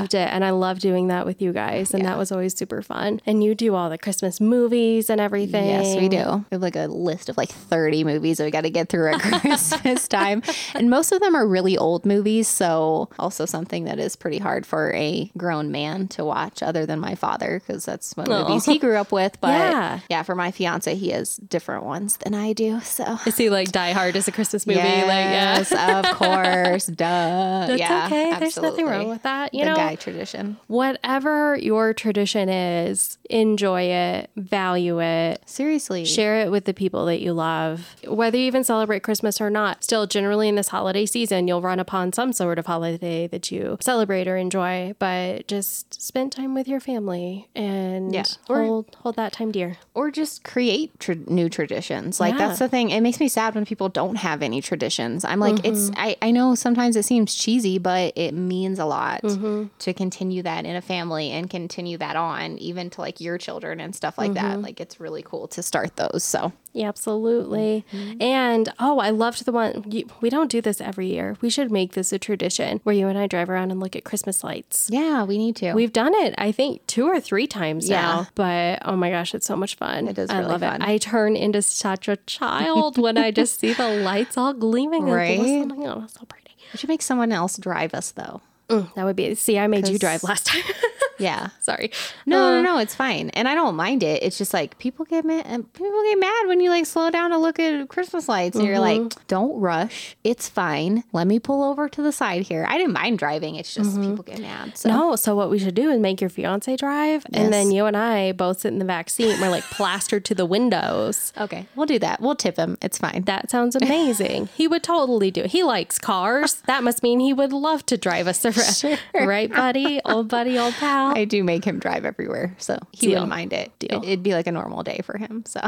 loved 0.00 0.14
it, 0.14 0.28
and 0.32 0.44
I 0.44 0.50
love 0.50 0.78
doing 0.78 1.08
that 1.08 1.26
with 1.26 1.42
you 1.42 1.52
guys, 1.52 1.92
and 1.92 2.04
that 2.04 2.16
was 2.18 2.30
always 2.32 2.56
super 2.56 2.82
fun. 2.82 3.20
And 3.26 3.42
you 3.42 3.54
do 3.54 3.74
all 3.74 3.90
the 3.90 3.98
Christmas 3.98 4.40
movies 4.40 5.10
and 5.10 5.20
everything. 5.20 5.66
Yes, 5.68 5.96
we 5.96 6.08
do. 6.08 6.44
We 6.50 6.54
have 6.54 6.62
like 6.62 6.76
a 6.76 6.86
list 6.86 7.28
of 7.28 7.36
like 7.36 7.50
30 7.50 8.04
movies 8.04 8.38
that 8.38 8.44
we 8.44 8.50
got 8.50 8.62
to 8.62 8.70
get 8.70 8.88
through 8.88 9.12
at 9.12 9.20
Christmas 9.40 10.06
time. 10.08 10.42
And 10.74 10.88
most 10.90 11.12
of 11.12 11.20
them 11.20 11.34
are 11.34 11.46
really 11.46 11.76
old 11.76 12.06
movies. 12.06 12.48
So, 12.48 13.08
also 13.18 13.44
something 13.46 13.84
that 13.84 13.98
is 13.98 14.16
pretty 14.16 14.38
hard 14.38 14.64
for 14.66 14.92
a 14.94 15.30
grown 15.36 15.70
man 15.72 16.08
to 16.08 16.24
watch, 16.24 16.62
other 16.62 16.86
than 16.86 17.00
my 17.00 17.14
father, 17.14 17.60
because 17.64 17.84
that's 17.84 18.16
what 18.16 18.28
movies 18.28 18.64
he 18.64 18.78
grew 18.78 18.96
up 18.96 19.12
with. 19.12 19.36
But 19.40 19.48
Yeah. 19.50 20.00
yeah. 20.08 20.22
for 20.22 20.34
my 20.34 20.50
fiance, 20.50 20.94
he 20.98 21.10
has 21.10 21.36
different 21.36 21.84
ones 21.84 22.16
than 22.18 22.34
I 22.34 22.52
do. 22.52 22.80
So, 22.80 23.18
Is 23.26 23.36
he 23.36 23.50
like 23.50 23.70
Die 23.72 23.92
Hard 23.92 24.16
as 24.16 24.28
a 24.28 24.32
Christmas 24.32 24.66
movie? 24.66 24.78
Like, 24.80 25.06
yes, 25.06 25.72
of 25.72 26.04
course. 26.16 26.86
Duh. 26.86 27.66
That's 27.66 27.78
yeah, 27.80 28.06
okay. 28.06 28.30
There's 28.38 28.56
nothing 28.56 28.70
absolutely. 28.70 28.84
wrong 28.84 29.08
with 29.08 29.22
that. 29.22 29.52
You 29.54 29.60
the 29.64 29.70
know, 29.70 29.76
guy 29.76 29.94
tradition. 29.96 30.56
whatever 30.66 31.56
your 31.56 31.92
tradition 31.94 32.48
is, 32.48 33.17
enjoy 33.28 33.82
it, 33.82 34.30
value 34.36 35.00
it. 35.00 35.42
Seriously. 35.46 36.04
Share 36.04 36.40
it 36.40 36.50
with 36.50 36.64
the 36.64 36.74
people 36.74 37.06
that 37.06 37.20
you 37.20 37.32
love. 37.32 37.96
Whether 38.06 38.38
you 38.38 38.44
even 38.46 38.64
celebrate 38.64 39.02
Christmas 39.02 39.40
or 39.40 39.50
not, 39.50 39.84
still, 39.84 40.06
generally 40.06 40.48
in 40.48 40.54
this 40.54 40.68
holiday 40.68 41.06
season, 41.06 41.46
you'll 41.48 41.60
run 41.62 41.78
upon 41.78 42.12
some 42.12 42.32
sort 42.32 42.58
of 42.58 42.66
holiday 42.66 43.26
that 43.28 43.50
you 43.50 43.76
celebrate 43.80 44.26
or 44.28 44.36
enjoy. 44.36 44.94
But 44.98 45.46
just 45.48 46.00
spend 46.00 46.32
time 46.32 46.54
with 46.54 46.68
your 46.68 46.80
family 46.80 47.48
and 47.54 48.12
Yeah. 48.14 48.24
Or- 48.48 48.64
hold 48.64 48.96
hold 49.02 49.16
that 49.16 49.32
time 49.32 49.50
dear. 49.52 49.76
or 49.94 50.10
just 50.10 50.44
create 50.44 50.98
tr- 51.00 51.12
new 51.26 51.48
traditions. 51.48 52.20
Like 52.20 52.34
Yeah. 52.34 52.48
that's 52.48 52.58
the 52.58 52.68
thing. 52.68 52.90
It 52.90 53.00
makes 53.00 53.20
me 53.20 53.28
sad 53.28 53.54
when 53.54 53.64
people 53.66 53.88
don't 53.88 54.16
have 54.16 54.42
any 54.42 54.60
traditions. 54.60 55.24
I'm 55.24 55.40
like, 55.40 55.64
it's. 55.64 55.90
Mm-hmm. 55.90 56.00
I 56.00 56.16
I 56.22 56.30
know 56.30 56.54
sometimes 56.54 56.96
it 56.96 57.04
seems 57.04 57.34
cheesy, 57.34 57.78
but 57.78 58.12
it 58.16 58.32
means 58.32 58.78
a 58.78 58.84
lot 58.86 59.22
Mm-hmm. 59.22 59.64
to 59.78 59.92
continue 59.94 60.42
that 60.42 60.64
in 60.64 60.76
a 60.76 60.80
family 60.82 61.30
and 61.30 61.50
continue 61.50 61.98
that 61.98 62.16
on 62.16 62.58
even 62.58 62.90
to 62.90 63.00
like 63.00 63.17
your 63.20 63.38
children 63.38 63.80
and 63.80 63.94
stuff 63.94 64.16
like 64.18 64.32
Mm-hmm. 64.32 64.46
that. 64.48 64.60
Like 64.62 64.80
it's 64.80 65.00
really 65.00 65.22
cool 65.22 65.48
to 65.48 65.62
start 65.62 65.96
those. 65.96 66.22
So 66.24 66.52
Yeah, 66.72 66.88
absolutely. 66.88 67.84
Mm-hmm. 67.92 68.22
And 68.22 68.72
oh, 68.78 68.98
I 68.98 69.10
loved 69.10 69.44
the 69.44 69.52
one. 69.52 69.84
you- 69.90 70.08
We 70.20 70.30
don't 70.30 70.50
do 70.50 70.60
this 70.60 70.80
every 70.80 71.08
year. 71.08 71.36
We 71.40 71.50
should 71.50 71.70
make 71.70 71.92
this 71.92 72.12
a 72.12 72.18
tradition 72.18 72.80
where 72.84 72.94
you 72.94 73.08
and 73.08 73.18
I 73.18 73.26
drive 73.26 73.48
around 73.50 73.70
and 73.70 73.80
look 73.80 73.96
at 73.96 74.04
Christmas 74.04 74.44
lights. 74.44 74.88
yeah, 74.92 75.24
we 75.24 75.38
need 75.38 75.56
to. 75.56 75.72
We've 75.74 75.92
done 75.92 76.14
it, 76.14 76.34
I 76.38 76.52
think, 76.52 76.86
two 76.86 77.06
or 77.06 77.20
three 77.20 77.46
times 77.46 77.88
Yeah. 77.88 78.00
now. 78.02 78.26
But 78.34 78.80
oh 78.84 78.96
my 78.96 79.10
gosh, 79.10 79.34
it's 79.34 79.46
so 79.46 79.56
much 79.56 79.74
fun. 79.76 80.08
It 80.08 80.18
is 80.18 80.30
I 80.30 80.38
really 80.38 80.50
love 80.52 80.60
fun. 80.60 80.82
it. 80.82 80.88
I 80.88 80.98
turn 80.98 81.36
into 81.36 81.62
such 81.62 82.08
a 82.08 82.16
child 82.16 82.98
when 82.98 83.16
I 83.18 83.30
just 83.30 83.60
see 83.60 83.72
the 83.72 83.88
lights 83.88 84.36
all 84.36 84.52
gleaming 84.52 85.04
and 85.04 85.12
Right? 85.24 85.38
glistening. 85.38 85.86
Oh, 85.86 86.06
so 86.08 86.24
pretty. 86.26 86.50
we 86.72 86.78
should 86.78 86.88
make 86.88 87.02
someone 87.02 87.32
else 87.32 87.56
drive 87.56 87.94
us 87.94 88.10
though. 88.12 88.42
Mm, 88.68 88.94
that 88.94 89.04
would 89.04 89.16
be. 89.16 89.34
See, 89.34 89.58
I 89.58 89.66
made 89.66 89.88
you 89.88 89.98
drive 89.98 90.22
last 90.22 90.46
time. 90.46 90.62
Yeah. 91.20 91.48
Sorry. 91.62 91.90
No, 92.26 92.36
Uh, 92.46 92.50
no, 92.50 92.62
no, 92.62 92.78
it's 92.78 92.94
fine, 92.94 93.30
and 93.30 93.48
I 93.48 93.56
don't 93.56 93.74
mind 93.74 94.04
it. 94.04 94.22
It's 94.22 94.38
just 94.38 94.54
like 94.54 94.78
people 94.78 95.04
get 95.04 95.24
mad. 95.24 95.44
People 95.72 96.00
get 96.04 96.16
mad 96.20 96.46
when 96.46 96.60
you 96.60 96.70
like 96.70 96.86
slow 96.86 97.10
down 97.10 97.30
to 97.30 97.38
look 97.38 97.58
at 97.58 97.88
Christmas 97.88 98.28
lights, 98.28 98.54
and 98.56 98.64
you're 98.64 98.78
like, 98.78 99.00
Mm-hmm. 99.00 99.20
"Don't 99.26 99.58
rush. 99.60 100.14
It's 100.22 100.48
fine. 100.48 101.02
Let 101.12 101.26
me 101.26 101.40
pull 101.40 101.64
over 101.64 101.88
to 101.88 102.02
the 102.02 102.12
side 102.12 102.42
here." 102.42 102.64
I 102.68 102.78
didn't 102.78 102.92
mind 102.92 103.18
driving. 103.18 103.56
It's 103.56 103.74
just 103.74 103.96
people 104.00 104.22
get 104.22 104.38
mad. 104.38 104.78
So 104.78 104.88
Mm-hmm. 104.90 104.96
No, 104.98 105.16
so 105.16 105.34
what 105.34 105.50
we 105.50 105.58
should 105.58 105.74
do 105.74 105.90
is 105.90 105.98
make 105.98 106.20
your 106.20 106.30
fiance 106.30 106.76
drive, 106.76 107.26
and 107.32 107.52
then 107.52 107.72
you 107.72 107.86
and 107.86 107.96
I 107.96 108.30
both 108.30 108.60
sit 108.60 108.68
in 108.72 108.78
the 108.78 108.84
back 108.84 109.10
seat. 109.10 109.32
And 109.32 109.40
we're 109.42 109.50
like 109.50 109.64
plastered 109.64 110.24
to 110.26 110.36
the 110.36 110.46
windows. 110.46 111.32
okay, 111.36 111.66
we'll 111.74 111.86
do 111.86 111.98
that. 111.98 112.20
We'll 112.20 112.36
tip 112.36 112.56
him. 112.56 112.78
It's 112.80 112.98
fine. 112.98 113.22
That 113.24 113.50
sounds 113.50 113.74
amazing. 113.74 114.50
he 114.54 114.68
would 114.68 114.84
totally 114.84 115.32
do 115.32 115.40
it. 115.40 115.50
He 115.50 115.64
likes 115.64 115.98
cars. 115.98 116.62
That 116.68 116.84
must 116.84 117.02
mean 117.02 117.18
he 117.18 117.32
would 117.32 117.52
love 117.52 117.84
to 117.86 117.96
drive 117.96 118.28
us 118.28 118.44
around. 118.44 118.57
Right, 119.14 119.50
buddy? 119.50 120.00
Old 120.04 120.28
buddy, 120.28 120.58
old 120.58 120.74
pal. 120.74 121.16
I 121.16 121.24
do 121.24 121.42
make 121.44 121.64
him 121.64 121.78
drive 121.78 122.04
everywhere, 122.04 122.54
so 122.58 122.78
he 122.92 123.06
Deal. 123.08 123.10
wouldn't 123.16 123.30
mind 123.30 123.52
it. 123.52 123.76
Deal. 123.78 124.00
It- 124.02 124.06
It'd 124.08 124.22
be 124.22 124.32
like 124.34 124.46
a 124.46 124.52
normal 124.52 124.82
day 124.82 125.00
for 125.04 125.18
him. 125.18 125.44
So, 125.46 125.60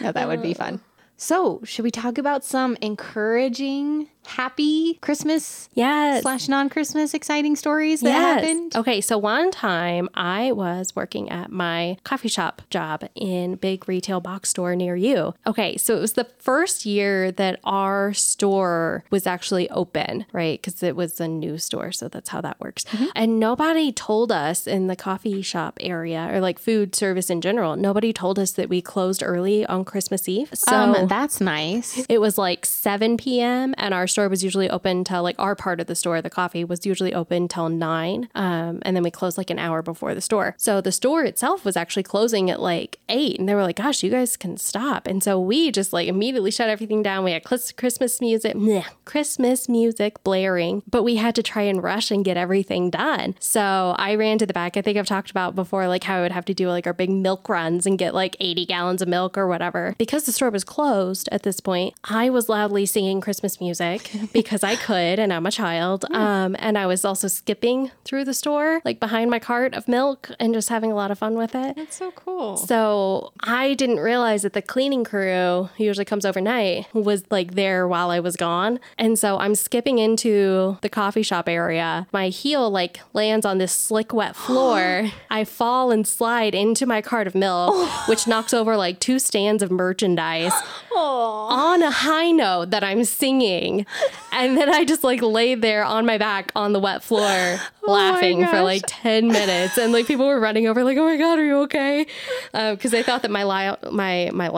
no, 0.00 0.12
that 0.12 0.24
would 0.28 0.42
be 0.42 0.54
fun. 0.54 0.80
So, 1.20 1.60
should 1.64 1.82
we 1.82 1.90
talk 1.90 2.16
about 2.16 2.44
some 2.44 2.76
encouraging, 2.80 4.08
happy 4.24 4.98
Christmas 5.00 5.68
yes. 5.74 6.22
slash 6.22 6.48
non 6.48 6.68
Christmas 6.68 7.12
exciting 7.12 7.56
stories 7.56 8.02
that 8.02 8.10
Yes. 8.10 8.34
happened? 8.44 8.76
Okay, 8.76 9.00
so 9.00 9.18
one 9.18 9.50
time 9.50 10.08
I 10.14 10.52
was 10.52 10.94
working 10.94 11.28
at 11.30 11.50
my 11.50 11.96
coffee 12.04 12.28
shop 12.28 12.62
job 12.70 13.04
in 13.16 13.56
big 13.56 13.88
retail 13.88 14.20
box 14.20 14.50
store 14.50 14.76
near 14.76 14.94
you. 14.94 15.34
Okay, 15.44 15.76
so 15.76 15.96
it 15.96 16.00
was 16.00 16.12
the 16.12 16.28
first 16.38 16.86
year 16.86 17.32
that 17.32 17.58
our 17.64 18.14
store 18.14 19.02
was 19.10 19.26
actually 19.26 19.68
open, 19.70 20.24
right? 20.32 20.60
Because 20.62 20.84
it 20.84 20.94
was 20.94 21.20
a 21.20 21.26
new 21.26 21.58
store, 21.58 21.90
so 21.90 22.06
that's 22.08 22.28
how 22.28 22.40
that 22.42 22.60
works. 22.60 22.84
And 23.16 23.40
nobody 23.40 23.90
told 23.90 24.30
us 24.30 24.68
in 24.68 24.86
the 24.86 24.94
coffee 24.96 25.42
shop 25.42 25.78
area 25.80 26.28
or 26.32 26.40
like 26.40 26.60
food 26.60 26.94
service 26.94 27.28
in 27.28 27.40
general. 27.40 27.74
Nobody 27.74 28.12
told 28.12 28.38
us 28.38 28.52
that 28.52 28.68
we 28.68 28.80
closed 28.80 29.20
early 29.24 29.66
on 29.66 29.84
Christmas 29.84 30.28
Eve. 30.28 30.50
So 30.54 30.76
Um, 30.76 31.07
that's 31.08 31.40
nice. 31.40 32.04
it 32.08 32.20
was 32.20 32.38
like 32.38 32.66
7 32.66 33.16
p.m. 33.16 33.74
and 33.78 33.94
our 33.94 34.06
store 34.06 34.28
was 34.28 34.44
usually 34.44 34.68
open 34.70 35.04
till 35.04 35.22
like 35.22 35.38
our 35.38 35.54
part 35.54 35.80
of 35.80 35.86
the 35.86 35.94
store, 35.94 36.20
the 36.22 36.30
coffee 36.30 36.64
was 36.64 36.84
usually 36.86 37.14
open 37.14 37.48
till 37.48 37.68
9. 37.68 38.28
Um, 38.34 38.78
and 38.82 38.96
then 38.96 39.02
we 39.02 39.10
closed 39.10 39.38
like 39.38 39.50
an 39.50 39.58
hour 39.58 39.82
before 39.82 40.14
the 40.14 40.20
store. 40.20 40.54
So 40.58 40.80
the 40.80 40.92
store 40.92 41.24
itself 41.24 41.64
was 41.64 41.76
actually 41.76 42.02
closing 42.02 42.50
at 42.50 42.60
like 42.60 42.98
8. 43.08 43.38
And 43.38 43.48
they 43.48 43.54
were 43.54 43.62
like, 43.62 43.76
gosh, 43.76 44.02
you 44.02 44.10
guys 44.10 44.36
can 44.36 44.56
stop. 44.56 45.06
And 45.06 45.22
so 45.22 45.40
we 45.40 45.70
just 45.70 45.92
like 45.92 46.08
immediately 46.08 46.50
shut 46.50 46.68
everything 46.68 47.02
down. 47.02 47.24
We 47.24 47.32
had 47.32 47.44
Christmas 47.44 48.20
music, 48.20 48.54
bleh, 48.54 48.84
Christmas 49.04 49.68
music 49.68 50.22
blaring, 50.22 50.82
but 50.88 51.02
we 51.02 51.16
had 51.16 51.34
to 51.36 51.42
try 51.42 51.62
and 51.62 51.82
rush 51.82 52.10
and 52.10 52.24
get 52.24 52.36
everything 52.36 52.90
done. 52.90 53.34
So 53.40 53.94
I 53.98 54.14
ran 54.14 54.38
to 54.38 54.46
the 54.46 54.52
back. 54.52 54.76
I 54.76 54.82
think 54.82 54.98
I've 54.98 55.06
talked 55.06 55.30
about 55.30 55.54
before, 55.54 55.88
like 55.88 56.04
how 56.04 56.18
I 56.18 56.22
would 56.22 56.32
have 56.32 56.44
to 56.46 56.54
do 56.54 56.68
like 56.68 56.86
our 56.86 56.92
big 56.92 57.10
milk 57.10 57.48
runs 57.48 57.86
and 57.86 57.98
get 57.98 58.14
like 58.14 58.36
80 58.40 58.66
gallons 58.66 59.02
of 59.02 59.08
milk 59.08 59.38
or 59.38 59.46
whatever. 59.46 59.94
Because 59.98 60.24
the 60.24 60.32
store 60.32 60.50
was 60.50 60.64
closed 60.64 60.97
at 61.30 61.42
this 61.42 61.60
point, 61.60 61.94
I 62.04 62.30
was 62.30 62.48
loudly 62.48 62.86
singing 62.86 63.20
Christmas 63.20 63.60
music 63.60 64.10
because 64.32 64.64
I 64.64 64.76
could 64.76 65.18
and 65.18 65.32
I'm 65.32 65.46
a 65.46 65.50
child. 65.50 66.04
Um, 66.10 66.56
and 66.58 66.76
I 66.76 66.86
was 66.86 67.04
also 67.04 67.28
skipping 67.28 67.90
through 68.04 68.24
the 68.24 68.34
store, 68.34 68.80
like 68.84 69.00
behind 69.00 69.30
my 69.30 69.38
cart 69.38 69.74
of 69.74 69.86
milk 69.88 70.30
and 70.40 70.52
just 70.52 70.68
having 70.68 70.90
a 70.90 70.94
lot 70.94 71.10
of 71.10 71.18
fun 71.18 71.36
with 71.36 71.54
it. 71.54 71.76
That's 71.76 71.96
so 71.96 72.10
cool. 72.12 72.56
So 72.56 73.32
I 73.40 73.74
didn't 73.74 74.00
realize 74.00 74.42
that 74.42 74.52
the 74.52 74.62
cleaning 74.62 75.04
crew 75.04 75.68
who 75.76 75.84
usually 75.84 76.04
comes 76.04 76.24
overnight 76.24 76.92
was 76.94 77.24
like 77.30 77.54
there 77.54 77.86
while 77.86 78.10
I 78.10 78.20
was 78.20 78.36
gone. 78.36 78.80
And 78.96 79.18
so 79.18 79.38
I'm 79.38 79.54
skipping 79.54 79.98
into 79.98 80.78
the 80.82 80.88
coffee 80.88 81.22
shop 81.22 81.48
area. 81.48 82.06
My 82.12 82.28
heel 82.28 82.70
like 82.70 83.00
lands 83.12 83.46
on 83.46 83.58
this 83.58 83.72
slick 83.72 84.12
wet 84.12 84.36
floor. 84.46 85.10
I 85.30 85.44
fall 85.44 85.90
and 85.90 86.06
slide 86.06 86.54
into 86.54 86.86
my 86.86 87.02
cart 87.02 87.26
of 87.26 87.34
milk, 87.34 87.88
which 88.08 88.26
knocks 88.26 88.52
over 88.52 88.76
like 88.76 89.00
two 89.00 89.18
stands 89.18 89.62
of 89.62 89.70
merchandise 89.70 90.52
on 90.96 91.82
a 91.82 91.90
high 91.90 92.30
note 92.30 92.70
that 92.70 92.82
I'm 92.84 93.04
singing. 93.04 93.86
And 94.32 94.56
then 94.56 94.72
I 94.72 94.84
just 94.84 95.04
like 95.04 95.22
laid 95.22 95.62
there 95.62 95.84
on 95.84 96.06
my 96.06 96.18
back 96.18 96.52
on 96.54 96.72
the 96.72 96.80
wet 96.80 97.02
floor 97.02 97.58
laughing 97.86 98.46
for 98.46 98.60
like 98.62 98.82
10 98.86 99.28
minutes. 99.28 99.78
And 99.78 99.92
like 99.92 100.06
people 100.06 100.26
were 100.26 100.40
running 100.40 100.66
over 100.66 100.84
like, 100.84 100.98
oh 100.98 101.04
my 101.04 101.16
God, 101.16 101.38
are 101.38 101.44
you 101.44 101.58
okay? 101.62 102.06
Uh, 102.54 102.74
because 102.74 102.90
they 102.90 103.02
thought 103.02 103.22
that 103.22 103.30
my 103.30 103.42
loud, 103.42 103.92
my, 103.92 104.30
my 104.32 104.48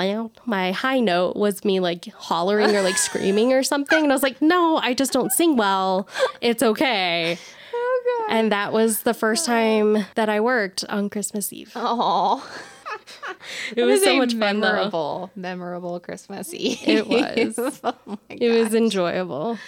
my 0.46 0.72
high 0.72 1.00
note 1.00 1.36
was 1.36 1.64
me 1.64 1.80
like 1.80 2.06
hollering 2.14 2.74
or 2.74 2.82
like 2.82 2.96
screaming 2.98 3.52
or 3.52 3.62
something. 3.62 4.02
And 4.02 4.12
I 4.12 4.14
was 4.14 4.22
like, 4.22 4.40
no, 4.42 4.76
I 4.76 4.94
just 4.94 5.12
don't 5.12 5.32
sing 5.32 5.56
well. 5.56 6.08
It's 6.40 6.62
okay. 6.62 7.38
And 8.28 8.52
that 8.52 8.72
was 8.72 9.02
the 9.02 9.14
first 9.14 9.44
time 9.46 10.06
that 10.14 10.28
I 10.28 10.40
worked 10.40 10.84
on 10.88 11.10
Christmas 11.10 11.52
Eve. 11.52 11.72
Oh, 11.74 12.46
It 13.76 13.84
was 13.84 14.02
so 14.02 14.16
much 14.16 14.32
fun 14.34 14.60
though. 14.60 14.72
memorable, 14.72 15.30
memorable 15.36 16.00
Christmas 16.00 16.52
Eve. 16.54 16.78
It 16.86 17.06
was. 17.06 17.80
oh 17.84 18.18
It 18.28 18.50
was 18.50 18.74
enjoyable. 18.74 19.58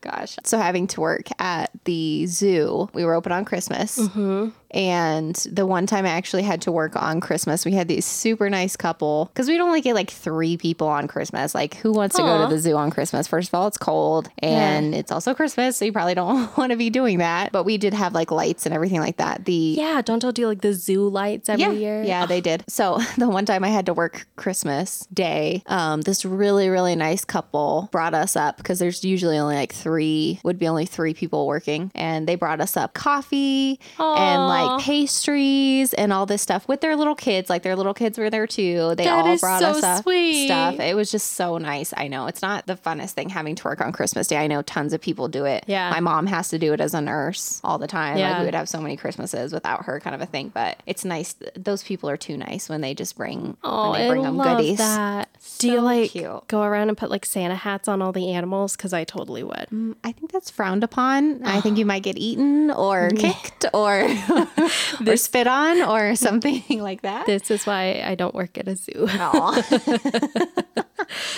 gosh. 0.00 0.36
So 0.44 0.58
having 0.58 0.86
to 0.88 1.00
work 1.00 1.28
at 1.38 1.70
the 1.84 2.26
zoo, 2.26 2.88
we 2.94 3.04
were 3.04 3.14
open 3.14 3.32
on 3.32 3.44
Christmas. 3.44 3.98
Mm-hmm. 3.98 4.48
And 4.70 5.34
the 5.50 5.66
one 5.66 5.86
time 5.86 6.04
I 6.04 6.10
actually 6.10 6.42
had 6.42 6.62
to 6.62 6.72
work 6.72 6.96
on 6.96 7.20
Christmas, 7.20 7.64
we 7.64 7.72
had 7.72 7.88
these 7.88 8.04
super 8.04 8.50
nice 8.50 8.76
couple 8.76 9.30
because 9.32 9.48
we'd 9.48 9.60
only 9.60 9.80
get 9.80 9.94
like 9.94 10.10
three 10.10 10.56
people 10.56 10.88
on 10.88 11.08
Christmas. 11.08 11.54
Like, 11.54 11.74
who 11.76 11.92
wants 11.92 12.16
to 12.16 12.22
go 12.22 12.42
to 12.46 12.54
the 12.54 12.60
zoo 12.60 12.76
on 12.76 12.90
Christmas? 12.90 13.26
First 13.26 13.48
of 13.48 13.54
all, 13.54 13.66
it's 13.68 13.78
cold 13.78 14.28
and 14.38 14.94
it's 14.94 15.10
also 15.10 15.34
Christmas, 15.34 15.76
so 15.76 15.84
you 15.84 15.92
probably 15.92 16.14
don't 16.14 16.56
want 16.58 16.70
to 16.72 16.76
be 16.76 16.90
doing 16.90 17.18
that. 17.18 17.52
But 17.52 17.64
we 17.64 17.78
did 17.78 17.94
have 17.94 18.12
like 18.12 18.30
lights 18.30 18.66
and 18.66 18.74
everything 18.74 19.00
like 19.00 19.16
that. 19.16 19.44
The 19.44 19.52
Yeah, 19.52 20.02
don't 20.02 20.20
tell 20.20 20.28
y'all 20.28 20.32
do 20.32 20.46
like 20.46 20.60
the 20.60 20.72
zoo 20.72 21.08
lights 21.08 21.48
every 21.48 21.62
yeah, 21.62 21.70
year? 21.70 22.02
Yeah, 22.02 22.26
they 22.26 22.40
did. 22.40 22.64
So 22.68 22.98
the 23.18 23.28
one 23.28 23.46
time 23.46 23.64
I 23.64 23.68
had 23.68 23.86
to 23.86 23.94
work 23.94 24.26
Christmas 24.36 25.06
Day, 25.06 25.62
um, 25.66 26.02
this 26.02 26.24
really, 26.24 26.68
really 26.68 26.96
nice 26.96 27.24
couple 27.24 27.88
brought 27.92 28.14
us 28.14 28.36
up 28.36 28.56
because 28.56 28.78
there's 28.78 29.04
usually 29.04 29.38
only 29.38 29.56
like 29.56 29.72
three, 29.72 30.40
would 30.44 30.58
be 30.58 30.68
only 30.68 30.86
three 30.86 31.14
people 31.14 31.46
working. 31.46 31.90
And 31.94 32.26
they 32.28 32.34
brought 32.34 32.60
us 32.60 32.76
up 32.76 32.94
coffee 32.94 33.80
and 33.98 34.42
Aw. 34.42 34.46
Like 34.66 34.84
pastries 34.84 35.94
and 35.94 36.12
all 36.12 36.26
this 36.26 36.42
stuff 36.42 36.66
with 36.68 36.80
their 36.80 36.96
little 36.96 37.14
kids. 37.14 37.48
Like 37.50 37.62
their 37.62 37.76
little 37.76 37.94
kids 37.94 38.18
were 38.18 38.30
there 38.30 38.46
too. 38.46 38.94
They 38.96 39.04
That 39.04 39.24
all 39.24 39.38
brought 39.38 39.60
so 39.60 39.70
us 39.70 39.78
stuff. 39.78 40.80
It 40.80 40.94
was 40.96 41.10
just 41.10 41.32
so 41.34 41.58
nice. 41.58 41.92
I 41.96 42.08
know 42.08 42.26
it's 42.26 42.42
not 42.42 42.66
the 42.66 42.76
funnest 42.76 43.10
thing 43.12 43.28
having 43.28 43.54
to 43.56 43.64
work 43.64 43.80
on 43.80 43.92
Christmas 43.92 44.26
Day. 44.28 44.36
I 44.36 44.46
know 44.46 44.62
tons 44.62 44.92
of 44.92 45.00
people 45.00 45.28
do 45.28 45.44
it. 45.44 45.64
Yeah. 45.66 45.90
My 45.90 46.00
mom 46.00 46.26
has 46.26 46.48
to 46.50 46.58
do 46.58 46.72
it 46.72 46.80
as 46.80 46.94
a 46.94 47.00
nurse 47.00 47.60
all 47.64 47.78
the 47.78 47.86
time. 47.86 48.14
Like 48.14 48.20
Yeah. 48.20 48.38
we 48.40 48.46
would 48.46 48.54
have 48.54 48.68
so 48.68 48.80
many 48.80 48.96
Christmases 48.96 49.52
without 49.52 49.84
her 49.86 50.00
kind 50.00 50.14
of 50.14 50.20
a 50.22 50.26
thing. 50.26 50.50
But 50.52 50.82
it's 50.86 51.04
nice. 51.04 51.34
Those 51.56 51.82
people 51.82 52.08
are 52.10 52.16
too 52.16 52.36
nice 52.36 52.68
when 52.68 52.80
they 52.80 52.94
just 52.94 53.16
bring 53.16 53.56
Oh, 53.64 53.92
when 53.92 54.00
they 54.00 54.08
bring 54.08 54.20
I 54.22 54.24
them 54.24 54.36
love 54.36 54.58
goodies. 54.58 54.78
that. 54.78 55.28
Do 55.58 55.68
you 55.70 55.80
like 55.80 56.10
cute. 56.10 56.48
go 56.48 56.62
around 56.62 56.88
and 56.88 56.98
put 56.98 57.10
like 57.10 57.24
Santa 57.26 57.54
hats 57.54 57.88
on 57.88 58.02
all 58.02 58.12
the 58.12 58.32
animals? 58.32 58.76
Because 58.76 58.92
I 58.92 59.04
totally 59.04 59.42
would. 59.42 59.66
Mm, 59.72 59.94
I 60.04 60.12
think 60.12 60.32
that's 60.32 60.50
frowned 60.50 60.84
upon. 60.84 61.44
I 61.44 61.60
think 61.60 61.78
you 61.78 61.86
might 61.86 62.02
get 62.02 62.16
eaten 62.18 62.70
or 62.70 63.10
kicked 63.16 63.64
or 63.72 64.06
or 65.06 65.16
spit 65.16 65.46
on 65.46 65.82
or 65.82 66.14
something 66.16 66.62
like 66.80 67.02
that. 67.02 67.26
This 67.26 67.50
is 67.50 67.66
why 67.66 68.02
I 68.04 68.14
don't 68.14 68.34
work 68.34 68.58
at 68.58 68.68
a 68.68 68.76
zoo. 68.76 69.08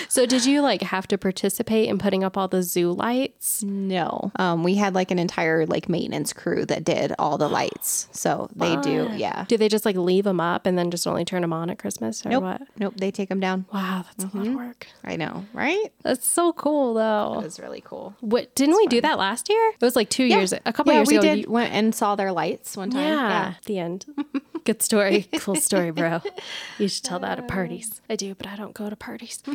So 0.09 0.25
did 0.25 0.47
you 0.47 0.63
like 0.63 0.81
have 0.81 1.07
to 1.09 1.19
participate 1.19 1.89
in 1.91 1.99
putting 1.99 2.25
up 2.25 2.39
all 2.39 2.49
the 2.49 2.63
zoo 2.63 2.93
lights? 2.93 3.63
no, 3.63 4.33
um, 4.37 4.63
we 4.65 4.77
had 4.77 4.95
like 4.95 5.11
an 5.11 5.19
entire 5.19 5.67
like 5.67 5.89
maintenance 5.89 6.33
crew 6.33 6.65
that 6.67 6.85
did 6.85 7.13
all 7.19 7.37
the 7.37 7.49
lights. 7.49 8.09
So 8.13 8.49
they 8.57 8.77
do, 8.77 9.11
yeah. 9.15 9.45
Do 9.47 9.57
they 9.59 9.69
just 9.69 9.85
like 9.85 9.97
leave 9.97 10.25
them 10.25 10.41
up 10.41 10.65
and 10.65 10.79
then 10.79 10.91
just 10.91 11.07
only 11.07 11.25
turn 11.25 11.43
them 11.43 11.53
on 11.53 11.69
at 11.69 11.79
Christmas 11.79 12.25
or 12.25 12.31
Nope, 12.31 12.43
what? 12.43 12.63
nope. 12.79 12.95
They 12.97 13.11
take 13.11 13.29
them 13.29 13.41
down. 13.41 13.67
Wow, 13.73 14.05
that's 14.17 14.33
a 14.33 14.37
lot 14.37 14.47
of 14.47 14.55
work. 14.55 14.87
I 15.05 15.17
know, 15.17 15.45
right? 15.53 15.93
That's 16.03 16.27
so 16.27 16.53
cool 16.55 16.95
though. 16.95 17.43
It's 17.45 17.59
really 17.61 17.83
cool. 17.85 18.15
What 18.21 18.55
didn't 18.55 18.77
we 18.77 18.87
do 18.87 19.01
that 19.03 19.19
last 19.19 19.51
year? 19.51 19.69
It 19.79 19.85
was 19.85 19.97
like 19.97 20.09
two 20.09 20.25
years, 20.25 20.53
a 20.53 20.73
couple 20.73 20.93
yeah, 20.95 21.01
years 21.01 21.09
we 21.09 21.17
ago. 21.19 21.29
We 21.29 21.35
did 21.37 21.45
you- 21.45 21.51
went 21.53 21.75
and 21.75 21.95
saw 21.95 22.17
their 22.17 22.33
lights 22.33 22.77
one 22.77 22.91
time. 22.91 22.98
Yeah, 23.01 23.55
the 23.67 23.79
end. 23.79 24.07
Good 24.65 24.83
story. 24.83 25.29
Cool 25.39 25.57
story, 25.57 25.91
bro. 25.91 26.21
You 26.79 26.89
should 26.89 27.05
tell 27.05 27.19
that 27.21 27.39
at 27.39 27.49
parties. 27.49 28.01
I 28.11 28.17
do, 28.17 28.35
but 28.35 28.47
I 28.47 28.57
don't 28.57 28.75
go 28.75 28.89
to 28.91 28.97
parties. 28.97 29.43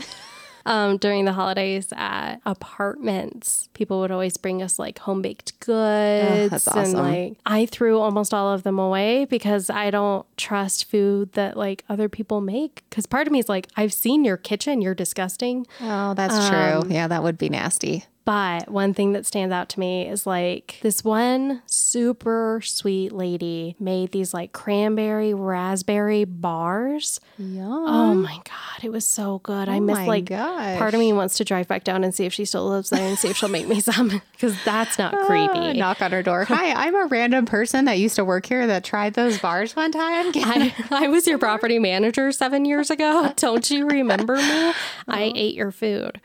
Um, 0.65 0.95
during 0.95 1.25
the 1.25 1.33
holidays 1.33 1.91
at 1.91 2.37
apartments, 2.45 3.67
people 3.73 3.99
would 3.99 4.11
always 4.11 4.37
bring 4.37 4.61
us 4.61 4.79
like 4.79 4.99
home 4.99 5.21
baked 5.21 5.59
goods. 5.59 6.51
that's 6.51 6.67
And 6.67 6.93
like 6.93 7.37
I 7.45 7.65
threw 7.65 7.99
almost 7.99 8.33
all 8.33 8.49
of 8.53 8.63
them 8.63 8.79
away 8.79 9.25
because 9.25 9.69
I 9.69 9.89
don't 9.91 10.25
trust 10.37 10.85
food 10.89 11.33
that 11.33 11.57
like 11.57 11.83
other 11.89 12.07
people 12.07 12.39
make. 12.39 12.83
Because 12.89 13.05
part 13.05 13.27
of 13.27 13.33
me 13.33 13.39
is 13.39 13.49
like, 13.49 13.67
I've 13.75 13.91
seen 13.93 14.23
your 14.23 14.37
kitchen, 14.37 14.81
you're 14.81 14.95
disgusting. 14.95 15.67
Oh, 15.81 16.13
that's 16.13 16.33
Um, 16.33 16.49
true. 16.83 16.93
Yeah, 16.95 17.07
that 17.09 17.23
would 17.23 17.37
be 17.37 17.49
nasty. 17.49 18.05
But 18.25 18.69
one 18.69 18.93
thing 18.93 19.13
that 19.13 19.25
stands 19.25 19.53
out 19.53 19.69
to 19.69 19.79
me 19.79 20.07
is 20.07 20.25
like 20.25 20.79
this 20.81 21.03
one 21.03 21.61
super 21.65 22.61
sweet 22.63 23.11
lady 23.11 23.75
made 23.79 24.11
these 24.11 24.33
like 24.33 24.53
cranberry 24.53 25.33
raspberry 25.33 26.23
bars. 26.23 27.19
Yum. 27.37 27.67
Oh 27.67 28.13
my 28.13 28.35
god, 28.45 28.83
it 28.83 28.91
was 28.91 29.05
so 29.05 29.39
good. 29.39 29.67
I 29.67 29.79
miss 29.79 30.07
like 30.07 30.25
gosh. 30.25 30.77
part 30.77 30.93
of 30.93 30.99
me 30.99 31.11
wants 31.11 31.37
to 31.37 31.43
drive 31.43 31.67
back 31.67 31.83
down 31.83 32.03
and 32.03 32.15
see 32.15 32.25
if 32.25 32.33
she 32.33 32.45
still 32.45 32.69
lives 32.69 32.89
there 32.89 33.05
and 33.05 33.17
see 33.17 33.29
if 33.29 33.37
she'll 33.37 33.49
make 33.49 33.67
me 33.67 33.79
some 33.81 34.21
because 34.31 34.55
that's 34.63 34.97
not 34.97 35.13
creepy. 35.25 35.73
Knock 35.77 36.01
on 36.01 36.11
her 36.11 36.23
door. 36.23 36.45
Hi, 36.45 36.71
I'm 36.71 36.95
a 36.95 37.05
random 37.07 37.45
person 37.45 37.85
that 37.85 37.99
used 37.99 38.15
to 38.15 38.25
work 38.25 38.45
here 38.45 38.67
that 38.67 38.83
tried 38.83 39.15
those 39.15 39.37
bars 39.39 39.75
one 39.75 39.91
time. 39.91 40.31
I, 40.35 40.73
I 40.91 41.07
was 41.07 41.27
your 41.27 41.37
property 41.37 41.79
manager 41.79 42.31
seven 42.31 42.63
years 42.65 42.89
ago. 42.89 43.33
Don't 43.35 43.69
you 43.69 43.87
remember 43.87 44.35
me? 44.35 44.73
I 45.07 45.31
ate 45.35 45.55
your 45.55 45.71
food. 45.71 46.21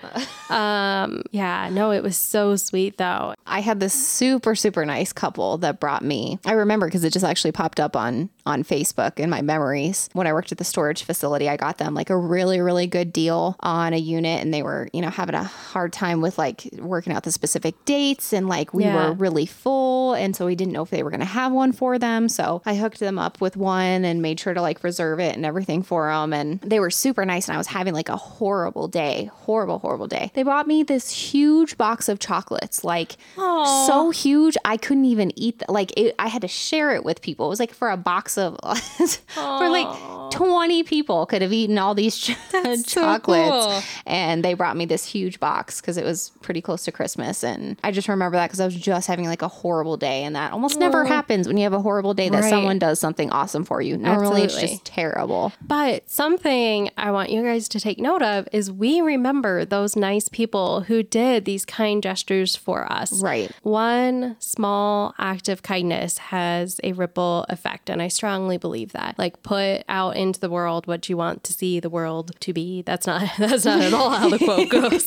Um, 0.48 1.22
yeah, 1.30 1.68
no, 1.72 1.87
Oh, 1.88 1.92
it 1.92 2.02
was 2.02 2.18
so 2.18 2.54
sweet 2.56 2.98
though. 2.98 3.34
I 3.46 3.60
had 3.60 3.80
this 3.80 3.94
super 3.94 4.54
super 4.54 4.84
nice 4.84 5.10
couple 5.14 5.56
that 5.58 5.80
brought 5.80 6.04
me. 6.04 6.38
I 6.44 6.52
remember 6.52 6.86
because 6.86 7.02
it 7.02 7.14
just 7.14 7.24
actually 7.24 7.52
popped 7.52 7.80
up 7.80 7.96
on 7.96 8.28
on 8.48 8.64
Facebook 8.64 9.20
in 9.20 9.28
my 9.30 9.42
memories. 9.42 10.08
When 10.14 10.26
I 10.26 10.32
worked 10.32 10.50
at 10.52 10.58
the 10.58 10.64
storage 10.64 11.02
facility, 11.04 11.48
I 11.48 11.56
got 11.56 11.78
them 11.78 11.94
like 11.94 12.10
a 12.10 12.16
really 12.16 12.60
really 12.60 12.86
good 12.86 13.12
deal 13.12 13.56
on 13.60 13.92
a 13.92 13.98
unit, 13.98 14.40
and 14.42 14.52
they 14.52 14.62
were 14.62 14.88
you 14.92 15.02
know 15.02 15.10
having 15.10 15.34
a 15.34 15.44
hard 15.44 15.92
time 15.92 16.20
with 16.20 16.38
like 16.38 16.68
working 16.78 17.12
out 17.12 17.22
the 17.24 17.32
specific 17.32 17.74
dates, 17.84 18.32
and 18.32 18.48
like 18.48 18.72
we 18.74 18.84
Yeah. 18.84 18.94
were 19.10 19.12
really 19.12 19.46
full, 19.46 20.14
and 20.14 20.34
so 20.34 20.46
we 20.46 20.54
didn't 20.54 20.72
know 20.72 20.82
if 20.82 20.90
they 20.90 21.02
were 21.02 21.10
going 21.10 21.20
to 21.20 21.26
have 21.26 21.52
one 21.52 21.72
for 21.72 21.98
them. 21.98 22.28
So 22.28 22.62
I 22.64 22.74
hooked 22.74 23.00
them 23.00 23.18
up 23.18 23.40
with 23.40 23.56
one 23.56 24.04
and 24.04 24.22
made 24.22 24.40
sure 24.40 24.54
to 24.54 24.62
like 24.62 24.82
reserve 24.82 25.20
it 25.20 25.36
and 25.36 25.44
everything 25.44 25.82
for 25.82 26.08
them, 26.10 26.32
and 26.32 26.60
they 26.62 26.80
were 26.80 26.90
super 26.90 27.24
nice. 27.26 27.48
And 27.48 27.54
I 27.54 27.58
was 27.58 27.66
having 27.68 27.92
like 27.94 28.08
a 28.08 28.16
horrible 28.16 28.88
day, 28.88 29.30
horrible 29.32 29.78
horrible 29.78 30.06
day. 30.08 30.30
They 30.34 30.42
bought 30.42 30.66
me 30.66 30.82
this 30.82 31.10
huge 31.10 31.76
box 31.76 32.08
of 32.08 32.18
chocolates, 32.18 32.82
like 32.84 33.16
so 33.36 34.10
huge 34.10 34.56
I 34.64 34.76
couldn't 34.76 35.04
even 35.04 35.32
eat. 35.36 35.58
th- 35.58 35.68
like 35.68 35.92
it, 35.96 36.14
I 36.18 36.28
had 36.28 36.42
to 36.42 36.48
share 36.48 36.94
it 36.94 37.04
with 37.04 37.20
people. 37.20 37.46
It 37.46 37.50
was 37.50 37.60
like 37.60 37.72
for 37.74 37.90
a 37.90 37.96
box 37.96 38.37
of 38.38 38.56
for 39.34 39.68
like 39.68 40.30
twenty 40.30 40.82
people 40.82 41.26
could 41.26 41.42
have 41.42 41.52
eaten 41.52 41.78
all 41.78 41.94
these 41.94 42.16
ch- 42.16 42.36
so 42.50 42.76
chocolates, 42.82 43.48
cool. 43.66 43.82
and 44.06 44.44
they 44.44 44.54
brought 44.54 44.76
me 44.76 44.84
this 44.84 45.04
huge 45.04 45.40
box 45.40 45.80
because 45.80 45.96
it 45.96 46.04
was 46.04 46.30
pretty 46.42 46.60
close 46.60 46.84
to 46.84 46.92
Christmas. 46.92 47.42
And 47.42 47.78
I 47.82 47.90
just 47.90 48.08
remember 48.08 48.36
that 48.36 48.46
because 48.48 48.60
I 48.60 48.64
was 48.66 48.74
just 48.76 49.06
having 49.08 49.26
like 49.26 49.42
a 49.42 49.48
horrible 49.48 49.96
day, 49.96 50.24
and 50.24 50.36
that 50.36 50.52
almost 50.52 50.78
never 50.78 51.04
happens 51.04 51.46
when 51.48 51.56
you 51.56 51.64
have 51.64 51.72
a 51.72 51.80
horrible 51.80 52.14
day 52.14 52.28
that 52.28 52.42
Right. 52.42 52.50
someone 52.50 52.78
does 52.78 53.00
something 53.00 53.30
awesome 53.30 53.64
for 53.64 53.80
you. 53.82 53.96
Normally, 53.96 54.42
it's 54.42 54.60
just 54.60 54.84
terrible. 54.84 55.52
But 55.66 56.08
something 56.10 56.90
I 56.96 57.10
want 57.10 57.30
you 57.30 57.42
guys 57.42 57.68
to 57.70 57.80
take 57.80 57.98
note 57.98 58.22
of 58.22 58.46
is 58.52 58.70
we 58.70 59.00
remember 59.00 59.64
those 59.64 59.96
nice 59.96 60.28
people 60.28 60.82
who 60.82 61.02
did 61.02 61.44
these 61.46 61.64
kind 61.64 62.02
gestures 62.02 62.54
for 62.54 62.90
us. 62.92 63.22
Right. 63.22 63.50
One 63.62 64.36
small 64.40 65.14
act 65.18 65.48
of 65.48 65.62
kindness 65.62 66.18
has 66.18 66.80
a 66.84 66.92
ripple 66.92 67.46
effect. 67.48 67.88
And 67.90 68.00
I 68.02 68.08
strongly 68.28 68.58
believe 68.58 68.92
that. 68.92 69.18
Like 69.18 69.42
put 69.42 69.84
out 69.88 70.14
into 70.14 70.38
the 70.38 70.50
world 70.50 70.86
what 70.86 71.08
you 71.08 71.16
want 71.16 71.44
to 71.44 71.52
see 71.54 71.80
the 71.80 71.88
world 71.88 72.38
to 72.40 72.52
be. 72.52 72.82
That's 72.82 73.06
not 73.06 73.22
that's 73.38 73.64
not 73.64 73.80
at 73.80 73.94
all 73.94 74.10
how 74.10 74.28
the 74.28 74.38
quote 74.38 74.68
goes. 74.80 75.06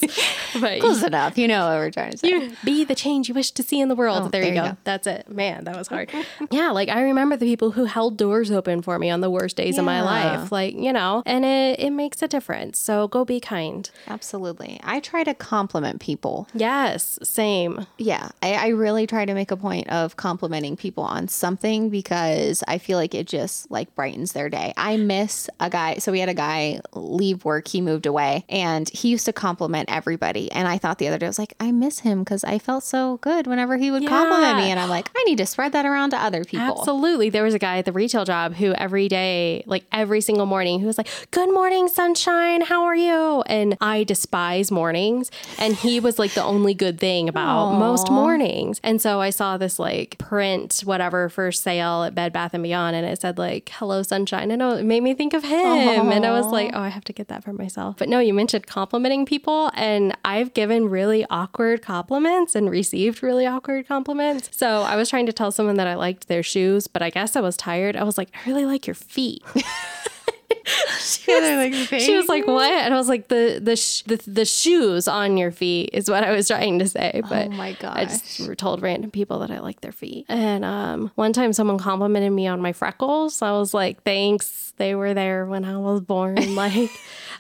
But 0.59 0.79
Close 0.79 1.03
enough. 1.03 1.37
You 1.37 1.47
know 1.47 1.67
what 1.67 1.77
we're 1.77 1.91
trying 1.91 2.11
to 2.13 2.17
say. 2.17 2.29
you 2.29 2.51
be 2.63 2.83
the 2.83 2.95
change 2.95 3.29
you 3.29 3.35
wish 3.35 3.51
to 3.51 3.61
see 3.63 3.79
in 3.79 3.89
the 3.89 3.95
world. 3.95 4.23
Oh, 4.23 4.27
there, 4.29 4.41
you 4.41 4.53
there 4.53 4.55
you 4.55 4.69
go. 4.69 4.71
go. 4.71 4.77
That's 4.85 5.05
it. 5.05 5.29
Man, 5.29 5.65
that 5.65 5.77
was 5.77 5.87
hard. 5.87 6.11
yeah, 6.51 6.71
like 6.71 6.89
I 6.89 7.03
remember 7.03 7.37
the 7.37 7.45
people 7.45 7.71
who 7.71 7.85
held 7.85 8.17
doors 8.17 8.49
open 8.49 8.81
for 8.81 8.97
me 8.97 9.11
on 9.11 9.21
the 9.21 9.29
worst 9.29 9.55
days 9.55 9.77
of 9.77 9.85
my 9.85 10.01
life. 10.01 10.51
Like, 10.51 10.73
you 10.73 10.91
know, 10.91 11.21
and 11.27 11.45
it, 11.45 11.79
it 11.79 11.91
makes 11.91 12.23
a 12.23 12.27
difference. 12.27 12.79
So 12.79 13.07
go 13.07 13.23
be 13.23 13.39
kind. 13.39 13.87
Absolutely. 14.07 14.79
I 14.83 14.99
try 14.99 15.23
to 15.23 15.35
compliment 15.35 16.01
people. 16.01 16.47
Yes, 16.55 17.19
same. 17.21 17.85
Yeah, 17.99 18.29
I, 18.41 18.53
I 18.53 18.67
really 18.69 19.05
try 19.05 19.25
to 19.25 19.33
make 19.35 19.51
a 19.51 19.57
point 19.57 19.89
of 19.89 20.15
complimenting 20.15 20.75
people 20.75 21.03
on 21.03 21.27
something 21.27 21.89
because 21.89 22.63
I 22.67 22.77
feel 22.77 22.97
like 22.97 23.00
it 23.15 23.27
just 23.27 23.70
like 23.72 23.93
brightens 23.96 24.34
their 24.34 24.50
day. 24.50 24.74
I 24.77 24.98
miss 24.98 25.50
a 25.60 25.70
guy. 25.70 25.96
So 25.96 26.12
we 26.12 26.20
had 26.20 26.29
a 26.29 26.34
guy 26.34 26.81
leave 26.93 27.43
work. 27.46 27.67
He 27.67 27.81
moved 27.81 28.05
away 28.05 28.46
and 28.50 28.88
he 28.89 29.10
used 29.10 29.25
to 29.25 29.34
compliment 29.34 29.89
everybody. 29.91 30.51
And 30.51 30.67
I 30.67 30.77
thought 30.77 30.98
the 30.98 31.08
other 31.08 31.17
day, 31.17 31.25
I 31.25 31.29
was 31.29 31.39
like, 31.39 31.53
I 31.60 31.72
miss 31.72 32.00
him 32.00 32.24
because 32.24 32.43
I 32.43 32.60
felt 32.60 32.84
so 32.84 33.17
good 33.17 33.48
whenever 33.48 33.77
he 33.77 33.91
would 33.91 34.08
compliment 34.08 34.58
me. 34.58 34.72
And 34.72 34.79
I'm 34.79 34.89
like, 34.89 35.10
I 35.15 35.24
need 35.24 35.38
to 35.38 35.46
spread 35.46 35.72
that 35.74 35.86
around 35.86 36.12
to 36.12 36.17
other 36.17 36.43
people. 36.43 36.79
Absolutely. 36.79 37.29
There 37.29 37.43
was 37.43 37.53
a 37.53 37.60
guy 37.60 37.77
at 37.77 37.86
the 37.86 37.91
retail 37.91 38.25
job 38.25 38.55
who 38.55 38.74
every 38.74 39.08
day, 39.08 39.63
like 39.65 39.86
every 39.91 40.22
single 40.22 40.46
morning, 40.46 40.79
who 40.79 40.88
was 40.88 40.98
like, 40.98 41.10
Good 41.31 41.51
morning, 41.53 41.88
sunshine. 41.88 42.62
How 42.62 42.86
are 42.86 42.96
you? 42.96 43.41
And 43.48 43.77
I 43.81 44.03
despise 44.03 44.72
mornings. 44.72 45.31
And 45.58 45.75
he 45.75 46.00
was 46.00 46.20
like 46.20 46.34
the 46.34 46.43
only 46.43 46.74
good 46.74 47.00
thing 47.00 47.29
about 47.29 47.77
most 47.77 48.12
mornings. 48.12 48.79
And 48.84 49.01
so 49.01 49.20
I 49.20 49.29
saw 49.29 49.58
this 49.58 49.79
like 49.79 50.17
print, 50.17 50.81
whatever, 50.86 51.29
for 51.29 51.51
sale 51.51 52.03
at 52.03 52.15
Bed 52.15 52.34
Bath 52.34 52.53
and 52.53 52.63
Beyond. 52.63 52.90
And 52.93 53.05
it 53.05 53.21
said 53.21 53.38
like, 53.38 53.69
Hello, 53.74 54.03
sunshine. 54.03 54.51
And 54.51 54.62
it 54.62 54.86
made 54.86 55.03
me 55.03 55.13
think 55.13 55.33
of 55.33 55.43
him. 55.43 56.12
And 56.12 56.25
I 56.25 56.31
was 56.31 56.48
like, 56.48 56.71
Oh, 56.74 56.79
I 56.79 56.89
have 56.89 57.03
to 57.05 57.13
get 57.13 57.27
that 57.29 57.43
for 57.43 57.53
myself. 57.53 57.98
But 57.98 58.10
no, 58.10 58.19
you 58.19 58.33
mentioned 58.33 58.67
complimenting 58.67 59.25
people. 59.25 59.71
And 59.74 60.15
I've 60.25 60.53
given 60.53 60.89
really 60.89 61.25
awkward 61.29 61.81
compliments 61.81 62.55
and 62.55 62.69
received 62.69 63.24
really 63.24 63.45
awkward 63.45 63.88
compliments. 63.88 64.50
So 64.51 64.81
I 64.81 64.95
was 64.95 65.10
trying 65.10 65.25
to 65.25 65.33
tell 65.33 65.51
someone 65.51 65.75
that 65.75 65.88
I 65.88 65.95
liked 65.95 66.27
their 66.27 66.43
shoes, 66.43 66.88
but 66.88 67.01
I 67.01 67.10
guess 67.10 67.36
I 67.36 67.41
was 67.41 67.57
tired. 67.57 67.95
I 67.95 68.03
was 68.03 68.17
like, 68.17 68.29
I 68.33 68.50
really 68.50 68.65
like 68.65 68.88
your 68.88 68.95
feet. 68.95 69.43
she, 70.99 71.33
was, 71.33 71.87
she 72.03 72.15
was 72.15 72.27
like, 72.27 72.45
"What?" 72.47 72.71
And 72.71 72.93
I 72.93 72.97
was 72.97 73.09
like, 73.09 73.27
"The 73.27 73.59
the 73.61 73.75
sh- 73.75 74.03
the, 74.03 74.17
the 74.27 74.45
shoes 74.45 75.07
on 75.07 75.37
your 75.37 75.51
feet 75.51 75.89
is 75.93 76.09
what 76.09 76.23
I 76.23 76.31
was 76.31 76.47
trying 76.47 76.79
to 76.79 76.87
say." 76.87 77.21
But 77.29 77.47
Oh 77.47 77.51
my 77.51 77.73
god, 77.73 77.97
I 77.97 78.05
just 78.05 78.57
told 78.57 78.81
random 78.81 79.11
people 79.11 79.39
that 79.39 79.51
I 79.51 79.59
like 79.59 79.81
their 79.81 79.91
feet. 79.91 80.25
And 80.29 80.63
um, 80.63 81.11
one 81.15 81.33
time, 81.33 81.53
someone 81.53 81.77
complimented 81.77 82.31
me 82.31 82.47
on 82.47 82.61
my 82.61 82.73
freckles. 82.73 83.41
I 83.41 83.51
was 83.51 83.73
like, 83.73 84.03
"Thanks, 84.03 84.73
they 84.77 84.95
were 84.95 85.13
there 85.13 85.45
when 85.45 85.65
I 85.65 85.77
was 85.77 86.01
born." 86.01 86.37
Like, 86.55 86.91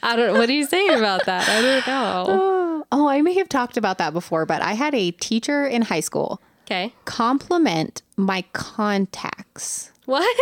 I 0.01 0.15
don't. 0.15 0.33
Know. 0.33 0.39
What 0.39 0.47
do 0.47 0.53
you 0.53 0.65
say 0.65 0.87
about 0.87 1.25
that? 1.25 1.47
I 1.47 1.61
don't 1.61 1.87
know. 1.87 2.85
Oh, 2.91 3.07
I 3.07 3.21
may 3.21 3.33
have 3.35 3.47
talked 3.49 3.77
about 3.77 3.99
that 3.99 4.13
before, 4.13 4.45
but 4.45 4.61
I 4.61 4.73
had 4.73 4.93
a 4.95 5.11
teacher 5.11 5.65
in 5.65 5.83
high 5.83 5.99
school 6.01 6.41
Okay, 6.65 6.93
compliment 7.05 8.01
my 8.17 8.43
contacts. 8.53 9.91
what? 10.05 10.37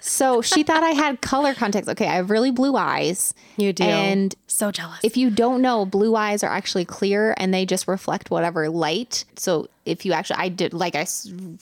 So 0.00 0.40
she 0.40 0.62
thought 0.62 0.82
I 0.82 0.90
had 0.90 1.20
color 1.20 1.54
contacts. 1.54 1.88
Okay, 1.88 2.08
I 2.08 2.14
have 2.14 2.30
really 2.30 2.50
blue 2.50 2.74
eyes. 2.74 3.34
You 3.56 3.72
do. 3.72 3.84
And 3.84 4.34
so 4.46 4.72
jealous. 4.72 4.98
if 5.02 5.16
you 5.16 5.30
don't 5.30 5.60
know, 5.60 5.84
blue 5.84 6.16
eyes 6.16 6.42
are 6.42 6.50
actually 6.50 6.86
clear 6.86 7.34
and 7.36 7.52
they 7.52 7.66
just 7.66 7.86
reflect 7.86 8.30
whatever 8.30 8.68
light. 8.70 9.24
So 9.36 9.68
if 9.86 10.04
you 10.04 10.12
actually, 10.12 10.36
I 10.36 10.48
did 10.50 10.74
like 10.74 10.94
I 10.94 11.06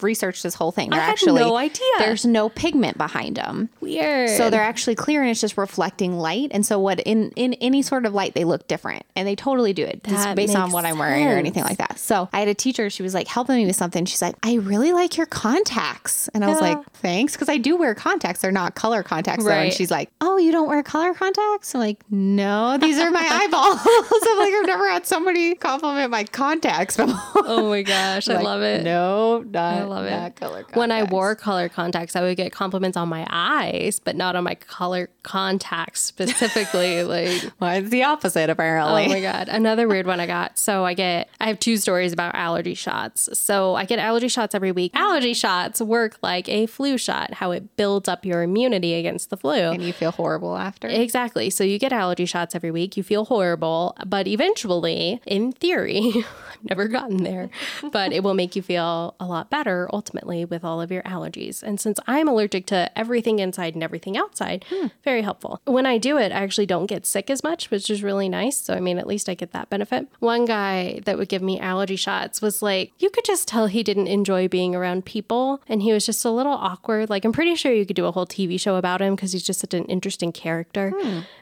researched 0.02 0.42
this 0.42 0.54
whole 0.54 0.72
thing. 0.72 0.90
They're 0.90 1.00
had 1.00 1.10
actually 1.12 1.40
no 1.40 1.56
idea. 1.56 1.86
There's 1.98 2.24
no 2.26 2.48
pigment 2.48 2.98
behind 2.98 3.36
them. 3.36 3.68
Weird. 3.80 4.30
So 4.30 4.50
they're 4.50 4.60
actually 4.62 4.96
clear 4.96 5.22
and 5.22 5.30
it's 5.30 5.40
just 5.40 5.56
reflecting 5.56 6.18
light. 6.18 6.48
And 6.50 6.66
so 6.66 6.78
what 6.78 7.00
in 7.00 7.30
in 7.36 7.54
any 7.54 7.82
sort 7.82 8.06
of 8.06 8.14
light 8.14 8.34
they 8.34 8.44
look 8.44 8.66
different. 8.68 9.04
And 9.16 9.26
they 9.26 9.36
totally 9.36 9.72
do 9.72 9.84
it 9.84 10.02
just 10.04 10.34
based 10.34 10.56
on 10.56 10.72
what 10.72 10.84
I'm 10.84 10.98
wearing 10.98 11.26
or 11.26 11.36
anything 11.36 11.62
like 11.64 11.78
that. 11.78 11.98
So 11.98 12.28
I 12.32 12.40
had 12.40 12.48
a 12.48 12.54
teacher, 12.54 12.90
she 12.90 13.02
was 13.02 13.14
like 13.14 13.28
helping 13.28 13.56
me 13.56 13.66
with 13.66 13.76
something. 13.76 14.04
She's 14.04 14.22
like, 14.22 14.34
I 14.42 14.54
really 14.56 14.92
like 14.92 15.16
your 15.16 15.26
contacts. 15.26 16.28
And 16.34 16.44
I 16.44 16.48
was 16.48 16.60
Yeah. 16.60 16.74
like, 16.74 16.92
thanks. 16.94 17.36
Cause 17.36 17.48
I 17.48 17.56
do 17.58 17.76
wear 17.76 17.94
contacts. 17.94 18.40
They're 18.40 18.52
not 18.52 18.74
color 18.74 19.02
contacts 19.02 19.44
though. 19.44 19.50
And 19.50 19.58
Right. 19.64 19.72
she's 19.72 19.90
like, 19.90 20.10
Oh, 20.20 20.36
you 20.38 20.52
don't 20.52 20.68
wear 20.68 20.82
color 20.82 21.14
contacts? 21.14 21.74
I'm 21.74 21.80
like, 21.80 21.98
no, 22.10 22.78
these 22.78 22.98
are 22.98 23.10
my 23.10 23.20
eyeballs. 23.30 23.80
I'm 24.28 24.38
like, 24.38 24.54
I've 24.54 24.66
never 24.66 24.88
had 24.90 25.06
somebody 25.06 25.54
compliment 25.54 26.10
my 26.10 26.24
contacts 26.24 26.96
before. 26.96 27.42
oh 27.46 27.68
my 27.70 27.82
gosh, 28.14 28.28
I 28.28 28.40
love 28.40 28.62
it. 28.62 28.84
No, 28.84 29.42
not, 29.42 29.74
I 29.74 29.82
love 29.84 30.04
it. 30.06 30.36
color 30.36 30.62
contacts. 30.62 30.76
When 30.76 30.92
I 30.92 31.02
wore 31.04 31.34
color 31.34 31.68
contacts, 31.68 32.16
I 32.16 32.22
would 32.22 32.36
get 32.36 32.52
compliments 32.52 32.96
on 32.96 33.08
my 33.08 33.26
eyes, 33.30 34.00
but 34.00 34.16
not 34.16 34.36
on 34.36 34.44
my 34.44 34.54
color 34.54 35.10
contacts 35.22 36.00
specifically. 36.00 37.02
like, 37.04 37.52
Mine's 37.60 37.90
the 37.90 38.04
opposite, 38.04 38.50
apparently. 38.50 39.06
oh 39.06 39.08
my 39.08 39.20
god, 39.20 39.48
another 39.50 39.88
weird 39.88 40.06
one 40.06 40.20
I 40.20 40.26
got. 40.26 40.58
So 40.58 40.84
I 40.84 40.94
get, 40.94 41.28
I 41.40 41.48
have 41.48 41.58
two 41.58 41.76
stories 41.76 42.12
about 42.12 42.34
allergy 42.34 42.74
shots. 42.74 43.28
So 43.38 43.74
I 43.74 43.84
get 43.84 43.98
allergy 43.98 44.28
shots 44.28 44.54
every 44.54 44.72
week. 44.72 44.92
Allergy 44.94 45.34
shots 45.34 45.80
work 45.80 46.18
like 46.22 46.48
a 46.48 46.66
flu 46.66 46.98
shot, 46.98 47.34
how 47.34 47.50
it 47.50 47.76
builds 47.76 48.08
up 48.08 48.24
your 48.24 48.42
immunity 48.42 48.94
against 48.94 49.30
the 49.30 49.36
flu. 49.36 49.52
and 49.52 49.82
you 49.82 49.92
feel 49.92 50.10
horrible 50.12 50.56
after. 50.56 50.88
Exactly. 50.88 51.50
So 51.50 51.64
you 51.64 51.78
get 51.78 51.92
allergy 51.92 52.24
shots 52.26 52.54
every 52.54 52.70
week. 52.70 52.96
You 52.96 53.02
feel 53.02 53.24
horrible, 53.26 53.96
but 54.06 54.26
eventually, 54.26 55.20
in 55.26 55.52
theory, 55.52 56.12
I've 56.16 56.64
never 56.64 56.88
gotten 56.88 57.22
there, 57.22 57.50
but 57.92 57.97
it 58.12 58.22
will 58.22 58.34
make 58.34 58.56
you 58.56 58.62
feel 58.62 59.14
a 59.20 59.26
lot 59.26 59.50
better 59.50 59.88
ultimately 59.92 60.44
with 60.44 60.64
all 60.64 60.80
of 60.80 60.90
your 60.90 61.02
allergies. 61.02 61.62
And 61.62 61.80
since 61.80 61.98
I'm 62.06 62.28
allergic 62.28 62.66
to 62.66 62.90
everything 62.98 63.38
inside 63.38 63.74
and 63.74 63.82
everything 63.82 64.16
outside, 64.16 64.64
very 65.04 65.22
helpful. 65.22 65.60
When 65.64 65.86
I 65.86 65.98
do 65.98 66.16
it, 66.18 66.32
I 66.32 66.42
actually 66.42 66.66
don't 66.66 66.86
get 66.86 67.06
sick 67.06 67.30
as 67.30 67.42
much, 67.42 67.70
which 67.70 67.90
is 67.90 68.02
really 68.02 68.28
nice. 68.28 68.56
So, 68.58 68.74
I 68.74 68.80
mean, 68.80 68.98
at 68.98 69.06
least 69.06 69.28
I 69.28 69.34
get 69.34 69.52
that 69.52 69.68
benefit. 69.70 70.08
One 70.20 70.44
guy 70.44 71.00
that 71.04 71.18
would 71.18 71.28
give 71.28 71.42
me 71.42 71.58
allergy 71.58 71.96
shots 71.96 72.40
was 72.40 72.62
like, 72.62 72.92
you 72.98 73.10
could 73.10 73.24
just 73.24 73.48
tell 73.48 73.66
he 73.66 73.82
didn't 73.82 74.06
enjoy 74.08 74.48
being 74.48 74.74
around 74.74 75.04
people 75.04 75.60
and 75.68 75.82
he 75.82 75.92
was 75.92 76.06
just 76.06 76.24
a 76.24 76.30
little 76.30 76.52
awkward. 76.52 77.10
Like, 77.10 77.24
I'm 77.24 77.32
pretty 77.32 77.54
sure 77.54 77.72
you 77.72 77.84
could 77.86 77.96
do 77.96 78.06
a 78.06 78.12
whole 78.12 78.26
TV 78.26 78.58
show 78.60 78.76
about 78.76 79.00
him 79.02 79.14
because 79.16 79.32
he's 79.32 79.42
just 79.42 79.60
such 79.60 79.74
an 79.74 79.84
interesting 79.86 80.32
character. 80.32 80.92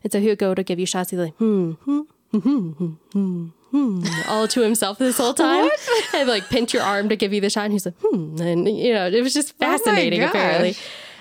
And 0.02 0.12
so 0.12 0.20
he 0.20 0.28
would 0.28 0.38
go 0.38 0.54
to 0.54 0.62
give 0.62 0.78
you 0.78 0.86
shots. 0.86 1.10
He'd 1.10 1.18
like, 1.18 1.34
hmm, 1.36 1.72
hmm, 1.72 2.00
hmm, 2.32 2.38
hmm, 2.70 2.92
hmm, 3.12 3.48
hmm, 3.70 4.04
all 4.28 4.49
to 4.49 4.61
himself 4.62 4.99
this 4.99 5.18
whole 5.18 5.35
time. 5.35 5.68
and 6.14 6.28
like 6.28 6.49
pinch 6.49 6.73
your 6.73 6.82
arm 6.82 7.08
to 7.08 7.16
give 7.16 7.32
you 7.32 7.40
the 7.40 7.50
shot. 7.50 7.64
And 7.64 7.73
he's 7.73 7.87
like, 7.87 7.96
hmm. 8.00 8.40
And, 8.40 8.68
you 8.68 8.92
know, 8.92 9.06
it 9.06 9.23
was 9.23 9.35
just 9.35 9.56
fascinating, 9.58 10.20
gosh. 10.20 10.30
apparently. 10.30 10.76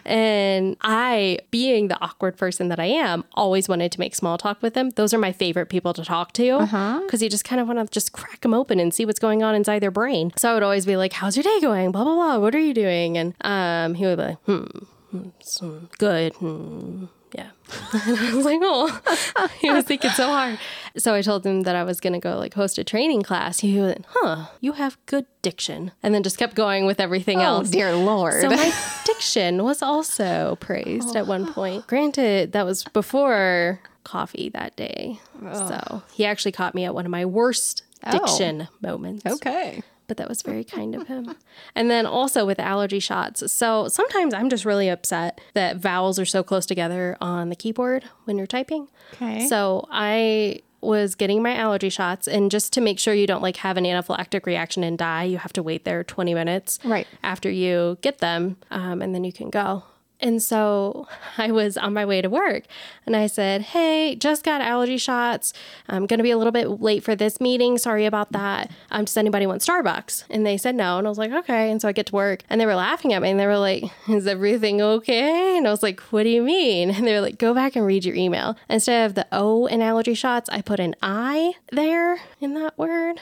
And 0.07 0.77
I, 0.81 1.39
being 1.49 1.87
the 1.87 1.99
awkward 1.99 2.37
person 2.37 2.67
that 2.67 2.79
I 2.79 2.85
am, 2.85 3.25
always 3.33 3.67
wanted 3.67 3.91
to 3.93 3.99
make 3.99 4.13
small 4.13 4.37
talk 4.37 4.61
with 4.61 4.75
him. 4.75 4.91
Those 4.91 5.15
are 5.15 5.17
my 5.17 5.31
favorite 5.31 5.65
people 5.65 5.93
to 5.93 6.05
talk 6.05 6.31
to 6.33 6.59
because 7.05 7.23
you 7.23 7.29
just 7.29 7.43
kind 7.43 7.59
of 7.59 7.65
want 7.67 7.79
to 7.79 7.87
just 7.91 8.11
crack 8.11 8.41
them 8.41 8.53
open 8.53 8.79
and 8.79 8.93
see 8.93 9.03
what's 9.05 9.17
going 9.19 9.41
on 9.41 9.55
inside 9.55 9.79
their 9.79 9.89
brain. 9.89 10.31
So 10.37 10.51
I 10.51 10.53
would 10.53 10.61
always 10.61 10.85
be 10.85 10.95
like, 10.95 11.13
"How's 11.13 11.35
your 11.35 11.43
day 11.43 11.59
going?" 11.59 11.91
Blah 11.91 12.03
blah 12.03 12.13
blah. 12.13 12.37
What 12.37 12.53
are 12.53 12.59
you 12.59 12.75
doing? 12.75 13.17
And 13.17 13.33
um, 13.41 13.95
he 13.95 14.05
would 14.05 14.17
be 14.17 14.23
like, 14.23 14.37
"Hmm, 14.43 14.65
hmm, 15.09 15.29
hmm, 15.59 15.85
good." 15.97 16.33
Hmm. 16.35 17.05
Yeah. 17.33 17.49
I 17.93 18.31
was 18.33 18.45
like, 18.45 18.59
oh, 18.61 19.49
he 19.59 19.69
was 19.71 19.83
thinking 19.85 20.11
so 20.11 20.27
hard. 20.27 20.59
So 20.97 21.13
I 21.13 21.21
told 21.21 21.45
him 21.45 21.63
that 21.63 21.75
I 21.75 21.83
was 21.83 21.99
going 21.99 22.13
to 22.13 22.19
go 22.19 22.37
like 22.37 22.53
host 22.53 22.77
a 22.77 22.83
training 22.83 23.23
class. 23.23 23.59
He 23.59 23.79
went, 23.79 24.05
huh, 24.09 24.47
you 24.61 24.73
have 24.73 24.97
good 25.05 25.25
diction. 25.41 25.91
And 26.01 26.13
then 26.13 26.23
just 26.23 26.37
kept 26.37 26.55
going 26.55 26.85
with 26.85 26.99
everything 26.99 27.39
oh, 27.39 27.57
else. 27.57 27.69
dear 27.69 27.95
Lord. 27.95 28.41
So 28.41 28.49
my 28.49 28.73
diction 29.05 29.63
was 29.63 29.81
also 29.81 30.57
praised 30.59 31.15
at 31.15 31.27
one 31.27 31.49
oh. 31.49 31.53
point. 31.53 31.87
Granted, 31.87 32.53
that 32.53 32.65
was 32.65 32.83
before 32.85 33.81
coffee 34.03 34.49
that 34.49 34.75
day. 34.75 35.19
So 35.53 36.03
he 36.13 36.25
actually 36.25 36.51
caught 36.53 36.75
me 36.75 36.85
at 36.85 36.93
one 36.93 37.05
of 37.05 37.11
my 37.11 37.25
worst 37.25 37.83
oh. 38.05 38.11
diction 38.11 38.67
moments. 38.81 39.25
okay. 39.25 39.81
But 40.07 40.17
that 40.17 40.29
was 40.29 40.41
very 40.43 40.63
kind 40.63 40.93
of 40.95 41.07
him. 41.07 41.35
and 41.73 41.89
then 41.89 42.05
also 42.05 42.45
with 42.45 42.59
allergy 42.59 42.99
shots. 42.99 43.51
So 43.51 43.87
sometimes 43.87 44.33
I'm 44.33 44.49
just 44.49 44.65
really 44.65 44.87
upset 44.89 45.41
that 45.53 45.77
vowels 45.77 46.19
are 46.19 46.25
so 46.25 46.43
close 46.43 46.65
together 46.65 47.17
on 47.21 47.49
the 47.49 47.55
keyboard 47.55 48.03
when 48.25 48.37
you're 48.37 48.45
typing. 48.47 48.87
Okay. 49.13 49.47
So 49.47 49.87
I 49.91 50.61
was 50.81 51.15
getting 51.15 51.41
my 51.41 51.55
allergy 51.55 51.89
shots 51.89 52.27
and 52.27 52.51
just 52.51 52.71
to 52.73 52.81
make 52.81 52.99
sure 52.99 53.13
you 53.15 53.25
don't 53.25 53.41
like 53.41 53.57
have 53.57 53.75
an 53.77 53.85
anaphylactic 53.85 54.45
reaction 54.45 54.83
and 54.83 54.97
die, 54.99 55.23
you 55.23 55.39
have 55.39 55.51
to 55.53 55.63
wait 55.63 55.83
there 55.83 56.03
20 56.03 56.35
minutes 56.35 56.77
Right. 56.83 57.07
after 57.23 57.49
you 57.49 57.97
get 58.01 58.19
them 58.19 58.57
um, 58.69 59.01
and 59.01 59.15
then 59.15 59.23
you 59.23 59.33
can 59.33 59.49
go. 59.49 59.83
And 60.19 60.41
so 60.41 61.07
I 61.37 61.51
was 61.51 61.77
on 61.77 61.93
my 61.93 62.05
way 62.05 62.21
to 62.21 62.29
work 62.29 62.63
and 63.05 63.15
I 63.15 63.27
said, 63.27 63.61
Hey, 63.61 64.15
just 64.15 64.43
got 64.43 64.61
allergy 64.61 64.97
shots. 64.97 65.53
I'm 65.87 66.05
going 66.05 66.19
to 66.19 66.23
be 66.23 66.31
a 66.31 66.37
little 66.37 66.51
bit 66.51 66.81
late 66.81 67.03
for 67.03 67.15
this 67.15 67.39
meeting. 67.41 67.77
Sorry 67.77 68.05
about 68.05 68.31
that. 68.31 68.71
Um, 68.91 69.05
does 69.05 69.17
anybody 69.17 69.45
want 69.45 69.61
Starbucks? 69.61 70.25
And 70.29 70.45
they 70.45 70.57
said 70.57 70.75
no. 70.75 70.97
And 70.97 71.07
I 71.07 71.09
was 71.09 71.17
like, 71.17 71.31
Okay. 71.31 71.71
And 71.71 71.81
so 71.81 71.87
I 71.87 71.91
get 71.91 72.07
to 72.07 72.15
work 72.15 72.43
and 72.49 72.59
they 72.59 72.65
were 72.65 72.75
laughing 72.75 73.13
at 73.13 73.21
me 73.21 73.29
and 73.31 73.39
they 73.39 73.47
were 73.47 73.57
like, 73.57 73.83
Is 74.07 74.27
everything 74.27 74.81
okay? 74.81 75.57
And 75.57 75.67
I 75.67 75.71
was 75.71 75.83
like, 75.83 75.99
What 76.11 76.23
do 76.23 76.29
you 76.29 76.41
mean? 76.41 76.91
And 76.91 77.05
they 77.05 77.13
were 77.13 77.21
like, 77.21 77.37
Go 77.37 77.53
back 77.53 77.75
and 77.75 77.85
read 77.85 78.05
your 78.05 78.15
email. 78.15 78.55
Instead 78.69 79.05
of 79.05 79.15
the 79.15 79.27
O 79.31 79.65
in 79.65 79.81
allergy 79.81 80.13
shots, 80.13 80.49
I 80.49 80.61
put 80.61 80.79
an 80.79 80.95
I 81.01 81.53
there 81.71 82.19
in 82.39 82.53
that 82.55 82.77
word. 82.77 83.19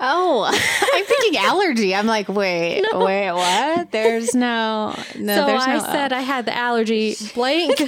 Oh, 0.00 0.44
I'm 0.94 1.04
thinking 1.04 1.38
allergy. 1.38 1.94
I'm 1.94 2.06
like, 2.06 2.28
wait, 2.28 2.84
wait, 2.92 3.32
what? 3.32 3.90
There's 3.90 4.34
no, 4.34 4.96
no. 5.16 5.34
So 5.34 5.46
I 5.46 5.74
no, 5.76 5.84
said 5.84 6.12
oh. 6.12 6.16
I 6.16 6.20
had 6.20 6.46
the 6.46 6.56
allergy 6.56 7.16
blank 7.34 7.80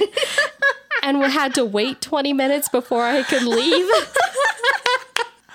and 1.03 1.19
we 1.19 1.31
had 1.31 1.55
to 1.55 1.65
wait 1.65 2.01
20 2.01 2.33
minutes 2.33 2.69
before 2.69 3.03
I 3.03 3.23
could 3.23 3.43
leave. 3.43 3.89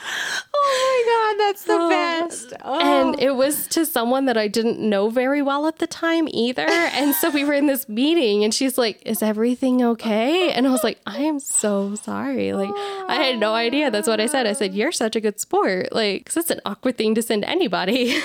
oh 0.55 1.35
my 1.37 1.37
god, 1.37 1.47
that's 1.47 1.65
the 1.65 1.75
um, 1.75 1.89
best. 1.89 2.53
Oh. 2.63 2.81
And 2.81 3.21
it 3.21 3.37
was 3.37 3.67
to 3.69 3.87
someone 3.87 4.27
that 4.27 4.37
I 4.37 4.49
didn't 4.49 4.79
know 4.79 5.11
very 5.11 5.43
well 5.43 5.67
at 5.67 5.79
the 5.79 5.87
time 5.87 6.29
either. 6.31 6.67
And 6.69 7.15
so 7.15 7.31
we 7.31 7.45
were 7.45 7.53
in 7.53 7.67
this 7.67 7.89
meeting 7.89 8.45
and 8.45 8.55
she's 8.55 8.79
like, 8.79 9.03
Is 9.05 9.23
everything 9.23 9.83
okay? 9.83 10.53
And 10.53 10.67
I 10.67 10.71
was 10.71 10.85
like, 10.85 11.01
I 11.07 11.19
am 11.19 11.41
so 11.41 11.95
sorry. 11.95 12.53
Like, 12.53 12.73
I 13.09 13.17
had 13.17 13.39
no 13.39 13.55
idea. 13.55 13.91
That's 13.91 14.09
what 14.09 14.21
I 14.21 14.27
said. 14.27 14.47
I 14.47 14.53
said, 14.53 14.75
You're 14.75 14.93
such 14.93 15.17
a 15.17 15.21
good 15.21 15.41
sport. 15.41 15.93
Like, 15.93 16.27
cause 16.27 16.37
it's 16.37 16.51
an 16.51 16.61
awkward 16.65 16.99
thing 16.99 17.15
to 17.15 17.23
send 17.23 17.45
anybody. 17.45 18.19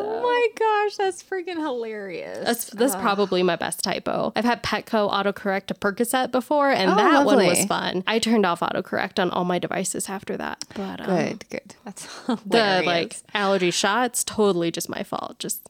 oh 0.02 0.22
my 0.22 0.48
gosh, 0.58 0.96
that's 0.96 1.22
freaking 1.22 1.56
hilarious. 1.56 2.44
That's 2.44 2.64
that's 2.70 2.96
probably 2.96 3.42
my 3.42 3.56
best 3.56 3.82
typo. 3.82 4.32
I've 4.34 4.44
had 4.44 4.62
Petco 4.62 5.10
autocorrect 5.12 5.66
to 5.66 5.74
Percocet 5.74 6.30
before, 6.30 6.70
and 6.70 6.90
Oh, 6.90 6.94
that 6.96 7.24
one 7.26 7.46
was 7.46 7.64
fun. 7.64 8.04
I 8.06 8.18
turned 8.18 8.46
off 8.46 8.60
autocorrect 8.60 9.18
on 9.18 9.30
all 9.30 9.44
my 9.44 9.58
devices 9.58 10.08
after 10.08 10.36
that. 10.36 10.64
But 10.74 11.00
um, 11.00 11.06
good, 11.06 11.48
good. 11.50 11.74
That's 11.84 12.06
hilarious. 12.26 12.44
the 12.46 12.82
like 12.86 13.16
allergy 13.34 13.70
shots, 13.70 14.24
totally 14.24 14.70
just 14.70 14.88
my 14.88 15.02
fault. 15.02 15.38
Just 15.38 15.68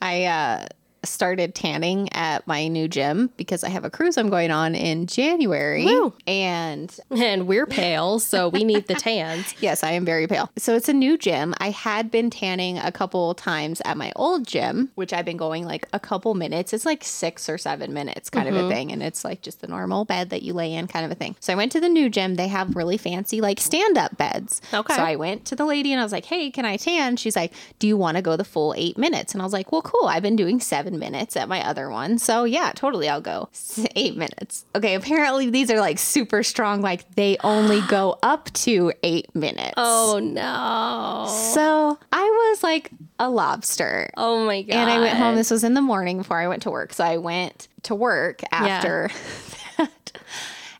I 0.00 0.24
uh, 0.24 0.66
started 1.04 1.54
tanning 1.54 2.12
at 2.12 2.46
my 2.46 2.68
new 2.68 2.88
gym 2.88 3.30
because 3.36 3.64
I 3.64 3.68
have 3.68 3.84
a 3.84 3.90
cruise 3.90 4.16
I'm 4.16 4.30
going 4.30 4.50
on 4.50 4.74
in 4.74 5.06
January. 5.06 5.84
Woo. 5.84 6.14
And 6.26 6.94
and 7.10 7.46
we're 7.46 7.66
pale, 7.66 8.18
so 8.18 8.48
we 8.48 8.64
need 8.64 8.86
the 8.86 8.94
tans. 8.94 9.54
yes, 9.60 9.82
I 9.82 9.92
am 9.92 10.04
very 10.04 10.26
pale. 10.26 10.50
So 10.58 10.74
it's 10.74 10.88
a 10.88 10.92
new 10.92 11.18
gym. 11.18 11.54
I 11.58 11.70
had 11.70 12.10
been 12.10 12.30
tanning 12.30 12.78
a 12.78 12.92
couple 12.92 13.34
times 13.34 13.82
at 13.84 13.96
my 13.96 14.12
old 14.16 14.46
gym, 14.46 14.90
which 14.94 15.12
I've 15.12 15.24
been 15.24 15.36
going 15.36 15.64
like 15.64 15.88
a 15.92 16.00
couple 16.00 16.34
minutes. 16.34 16.72
It's 16.72 16.86
like 16.86 17.04
six 17.04 17.48
or 17.48 17.58
seven 17.58 17.92
minutes 17.92 18.30
kind 18.30 18.48
of 18.48 18.54
a 18.54 18.60
mm-hmm. 18.60 18.70
thing. 18.70 18.92
And 18.92 19.02
it's 19.02 19.24
like 19.24 19.42
just 19.42 19.60
the 19.60 19.68
normal 19.68 20.04
bed 20.04 20.30
that 20.30 20.42
you 20.42 20.52
lay 20.52 20.72
in 20.72 20.86
kind 20.86 21.04
of 21.04 21.10
a 21.10 21.14
thing. 21.14 21.36
So 21.40 21.52
I 21.52 21.56
went 21.56 21.72
to 21.72 21.80
the 21.80 21.88
new 21.88 22.08
gym. 22.08 22.36
They 22.36 22.48
have 22.48 22.76
really 22.76 22.96
fancy 22.96 23.40
like 23.40 23.60
stand 23.60 23.98
up 23.98 24.16
beds. 24.16 24.60
Okay. 24.72 24.94
So 24.94 25.02
I 25.02 25.16
went 25.16 25.44
to 25.46 25.56
the 25.56 25.64
lady 25.64 25.92
and 25.92 26.00
I 26.00 26.04
was 26.04 26.12
like, 26.12 26.26
hey, 26.26 26.50
can 26.50 26.64
I 26.64 26.76
tan? 26.76 27.16
She's 27.16 27.36
like, 27.36 27.52
do 27.78 27.86
you 27.86 27.96
want 27.96 28.16
to 28.16 28.22
go 28.22 28.36
the 28.36 28.44
full 28.44 28.74
eight 28.76 28.98
minutes? 28.98 29.32
And 29.32 29.42
I 29.42 29.44
was 29.44 29.52
like, 29.52 29.72
well, 29.72 29.82
cool. 29.82 30.06
I've 30.06 30.22
been 30.22 30.36
doing 30.36 30.60
seven 30.60 30.91
seven 30.92 31.12
minutes 31.12 31.36
at 31.36 31.48
my 31.48 31.66
other 31.66 31.90
one. 31.90 32.18
So 32.18 32.44
yeah, 32.44 32.72
totally, 32.74 33.08
I'll 33.08 33.20
go 33.20 33.48
eight 33.96 34.16
minutes. 34.16 34.64
Okay, 34.74 34.94
apparently 34.94 35.50
these 35.50 35.70
are 35.70 35.80
like 35.80 35.98
super 35.98 36.42
strong. 36.42 36.80
Like 36.82 37.14
they 37.14 37.36
only 37.42 37.80
go 37.88 38.18
up 38.22 38.52
to 38.64 38.92
eight 39.02 39.34
minutes. 39.34 39.74
Oh 39.76 40.20
no. 40.22 41.26
So 41.54 41.98
I 42.12 42.22
was 42.50 42.62
like 42.62 42.90
a 43.18 43.28
lobster. 43.30 44.10
Oh 44.16 44.44
my 44.44 44.62
god. 44.62 44.74
And 44.74 44.90
I 44.90 45.00
went 45.00 45.18
home. 45.18 45.36
This 45.36 45.50
was 45.50 45.64
in 45.64 45.74
the 45.74 45.82
morning 45.82 46.18
before 46.18 46.38
I 46.38 46.48
went 46.48 46.62
to 46.62 46.70
work. 46.70 46.92
So 46.92 47.04
I 47.04 47.16
went 47.16 47.68
to 47.84 47.94
work 47.94 48.42
after 48.50 49.10
that. 49.78 50.12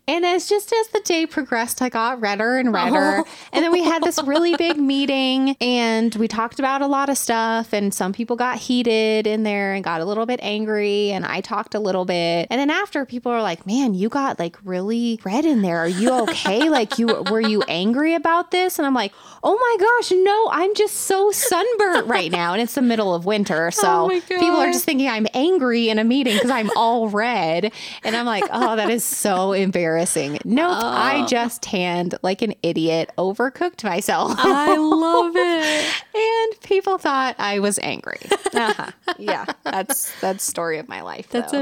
And 0.08 0.26
as 0.26 0.48
just 0.48 0.72
as 0.72 0.88
the 0.88 1.00
day 1.00 1.26
progressed, 1.26 1.80
I 1.80 1.88
got 1.88 2.20
redder 2.20 2.58
and 2.58 2.72
redder. 2.72 3.18
Oh. 3.18 3.24
And 3.52 3.64
then 3.64 3.70
we 3.70 3.84
had 3.84 4.02
this 4.02 4.20
really 4.24 4.56
big 4.56 4.76
meeting 4.76 5.56
and 5.60 6.12
we 6.16 6.26
talked 6.26 6.58
about 6.58 6.82
a 6.82 6.88
lot 6.88 7.08
of 7.08 7.16
stuff. 7.16 7.72
And 7.72 7.94
some 7.94 8.12
people 8.12 8.34
got 8.34 8.58
heated 8.58 9.28
in 9.28 9.44
there 9.44 9.74
and 9.74 9.84
got 9.84 10.00
a 10.00 10.04
little 10.04 10.26
bit 10.26 10.40
angry. 10.42 11.12
And 11.12 11.24
I 11.24 11.40
talked 11.40 11.76
a 11.76 11.78
little 11.78 12.04
bit. 12.04 12.48
And 12.50 12.58
then 12.58 12.68
after, 12.68 13.06
people 13.06 13.30
are 13.30 13.42
like, 13.42 13.64
man, 13.64 13.94
you 13.94 14.08
got 14.08 14.40
like 14.40 14.56
really 14.64 15.20
red 15.24 15.44
in 15.44 15.62
there. 15.62 15.78
Are 15.78 15.88
you 15.88 16.12
okay? 16.22 16.68
like, 16.68 16.98
you 16.98 17.22
were 17.30 17.40
you 17.40 17.62
angry 17.68 18.14
about 18.14 18.50
this? 18.50 18.80
And 18.80 18.86
I'm 18.86 18.94
like, 18.94 19.12
oh 19.44 19.56
my 19.56 19.86
gosh, 19.86 20.10
no, 20.10 20.48
I'm 20.50 20.74
just 20.74 20.96
so 20.96 21.30
sunburnt 21.30 22.08
right 22.08 22.32
now. 22.32 22.54
And 22.54 22.60
it's 22.60 22.74
the 22.74 22.82
middle 22.82 23.14
of 23.14 23.24
winter. 23.24 23.70
Oh 23.82 23.82
so 23.82 24.12
Oh 24.12 24.20
people 24.20 24.56
are 24.56 24.70
just 24.72 24.84
thinking 24.84 25.08
I'm 25.08 25.26
angry 25.34 25.88
in 25.88 25.98
a 25.98 26.04
meeting 26.04 26.34
because 26.34 26.50
I'm 26.50 26.70
all 26.76 27.08
red. 27.08 27.72
And 28.04 28.16
I'm 28.16 28.26
like, 28.26 28.44
oh, 28.52 28.76
that 28.76 28.90
is 28.90 29.04
so 29.04 29.52
embarrassing. 29.52 29.91
Nope, 30.44 30.76
I 30.80 31.26
just 31.26 31.62
tanned 31.62 32.16
like 32.22 32.42
an 32.42 32.54
idiot, 32.62 33.10
overcooked 33.18 33.84
myself. 33.84 34.32
I 34.36 34.76
love 34.76 35.32
it. 35.36 35.94
and 36.14 36.60
people 36.62 36.98
thought 36.98 37.36
I 37.38 37.58
was 37.58 37.78
angry. 37.80 38.20
Uh-huh. 38.54 38.90
Yeah, 39.18 39.46
that's 39.64 40.12
that's 40.20 40.44
story 40.44 40.78
of 40.78 40.86
my 40.86 41.00
life. 41.00 41.28
That's 41.30 41.52
though, 41.52 41.60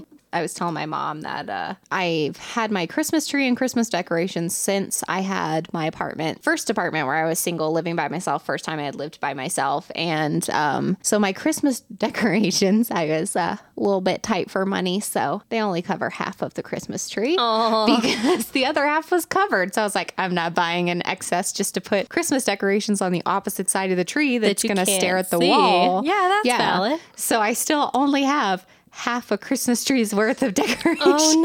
so. 0.00 0.06
I 0.32 0.42
was 0.42 0.54
telling 0.54 0.74
my 0.74 0.86
mom 0.86 1.22
that 1.22 1.48
uh, 1.48 1.74
I've 1.90 2.36
had 2.36 2.70
my 2.70 2.86
Christmas 2.86 3.26
tree 3.26 3.46
and 3.46 3.56
Christmas 3.56 3.88
decorations 3.88 4.54
since 4.54 5.02
I 5.08 5.20
had 5.20 5.72
my 5.72 5.86
apartment, 5.86 6.42
first 6.42 6.70
apartment 6.70 7.06
where 7.06 7.16
I 7.16 7.28
was 7.28 7.38
single, 7.38 7.72
living 7.72 7.96
by 7.96 8.08
myself. 8.08 8.44
First 8.44 8.64
time 8.64 8.78
I 8.78 8.84
had 8.84 8.94
lived 8.94 9.20
by 9.20 9.34
myself, 9.34 9.90
and 9.94 10.48
um, 10.50 10.96
so 11.02 11.18
my 11.18 11.32
Christmas 11.32 11.80
decorations, 11.96 12.90
I 12.90 13.06
was 13.06 13.34
uh, 13.34 13.56
a 13.58 13.80
little 13.80 14.00
bit 14.00 14.22
tight 14.22 14.50
for 14.50 14.64
money, 14.64 15.00
so 15.00 15.42
they 15.48 15.60
only 15.60 15.82
cover 15.82 16.10
half 16.10 16.42
of 16.42 16.54
the 16.54 16.62
Christmas 16.62 17.08
tree 17.08 17.32
because 17.34 18.50
the 18.50 18.66
other 18.66 18.86
half 18.86 19.10
was 19.10 19.24
covered. 19.24 19.74
So 19.74 19.82
I 19.82 19.84
was 19.84 19.94
like, 19.94 20.14
I'm 20.18 20.34
not 20.34 20.54
buying 20.54 20.90
an 20.90 21.06
excess 21.06 21.52
just 21.52 21.74
to 21.74 21.80
put 21.80 22.08
Christmas 22.08 22.44
decorations 22.44 23.00
on 23.00 23.12
the 23.12 23.22
opposite 23.26 23.68
side 23.68 23.90
of 23.90 23.96
the 23.96 24.04
tree 24.04 24.38
that's 24.38 24.62
you 24.62 24.68
going 24.72 24.84
to 24.84 24.90
stare 24.90 25.16
at 25.16 25.30
the 25.30 25.38
see. 25.38 25.48
wall. 25.48 26.04
Yeah, 26.04 26.40
that's 26.44 26.56
valid. 26.56 27.00
So 27.16 27.40
I 27.40 27.52
still 27.52 27.90
only 27.94 28.22
have 28.22 28.66
half 28.90 29.30
a 29.30 29.38
Christmas 29.38 29.84
tree's 29.84 30.14
worth 30.14 30.42
of 30.42 30.54
decorations. 30.54 31.00
Oh 31.04 31.42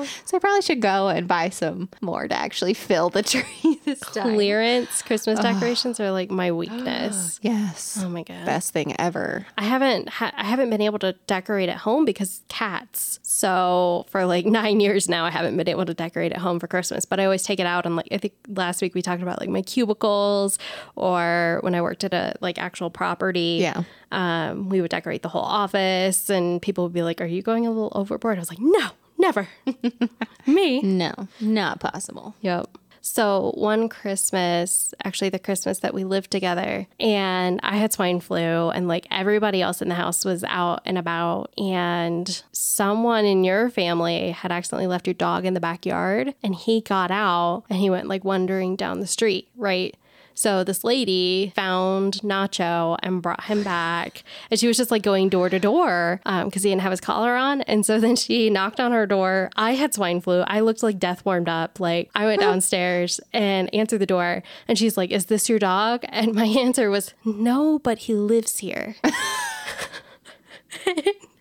no. 0.00 0.06
So 0.24 0.36
I 0.36 0.40
probably 0.40 0.62
should 0.62 0.80
go 0.80 1.08
and 1.08 1.26
buy 1.28 1.48
some 1.48 1.88
more 2.00 2.26
to 2.28 2.34
actually 2.34 2.74
fill 2.74 3.10
the 3.10 3.22
tree 3.24 3.80
this 3.84 4.00
time. 4.00 4.34
Clearance 4.34 5.02
Christmas 5.02 5.38
decorations 5.40 6.00
are 6.00 6.10
like 6.10 6.30
my 6.30 6.52
weakness. 6.52 7.38
Yes. 7.42 7.98
Oh 8.02 8.08
my 8.08 8.22
god. 8.22 8.44
Best 8.44 8.72
thing 8.72 8.94
ever. 8.98 9.46
I 9.56 9.64
haven't 9.64 10.08
ha- 10.08 10.32
I 10.36 10.44
haven't 10.44 10.70
been 10.70 10.80
able 10.80 10.98
to 11.00 11.14
decorate 11.26 11.68
at 11.68 11.78
home 11.78 12.04
because 12.04 12.42
cats. 12.48 13.18
So 13.22 14.06
for 14.08 14.26
like 14.26 14.46
nine 14.60 14.80
years 14.80 15.08
now, 15.08 15.24
I 15.24 15.30
haven't 15.30 15.56
been 15.56 15.68
able 15.68 15.86
to 15.86 15.94
decorate 15.94 16.32
at 16.32 16.38
home 16.38 16.58
for 16.58 16.66
Christmas. 16.66 17.04
But 17.04 17.20
I 17.20 17.24
always 17.24 17.42
take 17.42 17.60
it 17.60 17.66
out 17.66 17.86
and 17.86 17.96
like 17.96 18.08
I 18.10 18.18
think 18.18 18.34
last 18.48 18.82
week 18.82 18.94
we 18.94 19.02
talked 19.02 19.22
about 19.22 19.40
like 19.40 19.48
my 19.48 19.62
cubicles 19.62 20.58
or 20.96 21.58
when 21.62 21.74
I 21.74 21.82
worked 21.82 22.04
at 22.04 22.14
a 22.14 22.34
like 22.40 22.58
actual 22.58 22.90
property. 22.90 23.58
Yeah. 23.60 23.84
Um, 24.10 24.68
we 24.68 24.80
would 24.80 24.90
decorate 24.90 25.22
the 25.22 25.28
whole 25.28 25.42
office 25.42 26.28
and 26.30 26.60
people 26.60 26.84
would 26.84 26.92
be 26.92 27.02
like, 27.02 27.20
"Are 27.20 27.26
you 27.26 27.42
going 27.42 27.66
a 27.66 27.70
little 27.70 27.92
overboard?" 27.94 28.38
I 28.38 28.40
was 28.40 28.50
like, 28.50 28.60
"No, 28.60 28.90
never." 29.18 29.48
Me. 30.46 30.80
No, 30.82 31.12
not 31.40 31.80
possible. 31.80 32.34
Yep. 32.40 32.76
So 33.02 33.52
one 33.54 33.88
Christmas, 33.88 34.92
actually 35.04 35.30
the 35.30 35.38
Christmas 35.38 35.78
that 35.78 35.94
we 35.94 36.04
lived 36.04 36.30
together, 36.30 36.86
and 36.98 37.58
I 37.62 37.76
had 37.76 37.92
swine 37.92 38.20
flu, 38.20 38.70
and 38.70 38.88
like 38.88 39.06
everybody 39.10 39.62
else 39.62 39.80
in 39.80 39.88
the 39.88 39.94
house 39.94 40.24
was 40.24 40.44
out 40.44 40.82
and 40.84 40.98
about, 40.98 41.52
and 41.56 42.42
someone 42.52 43.24
in 43.24 43.42
your 43.42 43.70
family 43.70 44.32
had 44.32 44.52
accidentally 44.52 44.86
left 44.86 45.06
your 45.06 45.14
dog 45.14 45.46
in 45.46 45.54
the 45.54 45.60
backyard, 45.60 46.34
and 46.42 46.54
he 46.54 46.82
got 46.82 47.10
out 47.10 47.64
and 47.70 47.78
he 47.78 47.88
went 47.88 48.06
like 48.08 48.24
wandering 48.24 48.76
down 48.76 49.00
the 49.00 49.06
street, 49.06 49.48
right? 49.56 49.96
So 50.34 50.64
this 50.64 50.84
lady 50.84 51.52
found 51.54 52.14
Nacho 52.22 52.96
and 53.02 53.20
brought 53.20 53.44
him 53.44 53.62
back, 53.62 54.24
and 54.50 54.58
she 54.58 54.66
was 54.66 54.76
just 54.76 54.90
like 54.90 55.02
going 55.02 55.28
door 55.28 55.48
to 55.48 55.58
door 55.58 56.20
um, 56.24 56.46
because 56.46 56.62
he 56.62 56.70
didn't 56.70 56.82
have 56.82 56.90
his 56.92 57.00
collar 57.00 57.36
on. 57.36 57.62
And 57.62 57.84
so 57.84 58.00
then 58.00 58.16
she 58.16 58.50
knocked 58.50 58.80
on 58.80 58.92
her 58.92 59.06
door. 59.06 59.50
I 59.56 59.72
had 59.72 59.94
swine 59.94 60.20
flu. 60.20 60.40
I 60.42 60.60
looked 60.60 60.82
like 60.82 60.98
death 60.98 61.24
warmed 61.24 61.48
up. 61.48 61.80
Like 61.80 62.10
I 62.14 62.24
went 62.26 62.40
downstairs 62.46 63.20
and 63.32 63.72
answered 63.74 63.98
the 63.98 64.06
door, 64.06 64.42
and 64.68 64.78
she's 64.78 64.96
like, 64.96 65.10
"Is 65.10 65.26
this 65.26 65.48
your 65.48 65.58
dog?" 65.58 66.04
And 66.08 66.34
my 66.34 66.44
answer 66.58 66.90
was, 66.90 67.14
"No, 67.24 67.78
but 67.78 67.98
he 67.98 68.14
lives 68.14 68.58
here." 68.58 68.96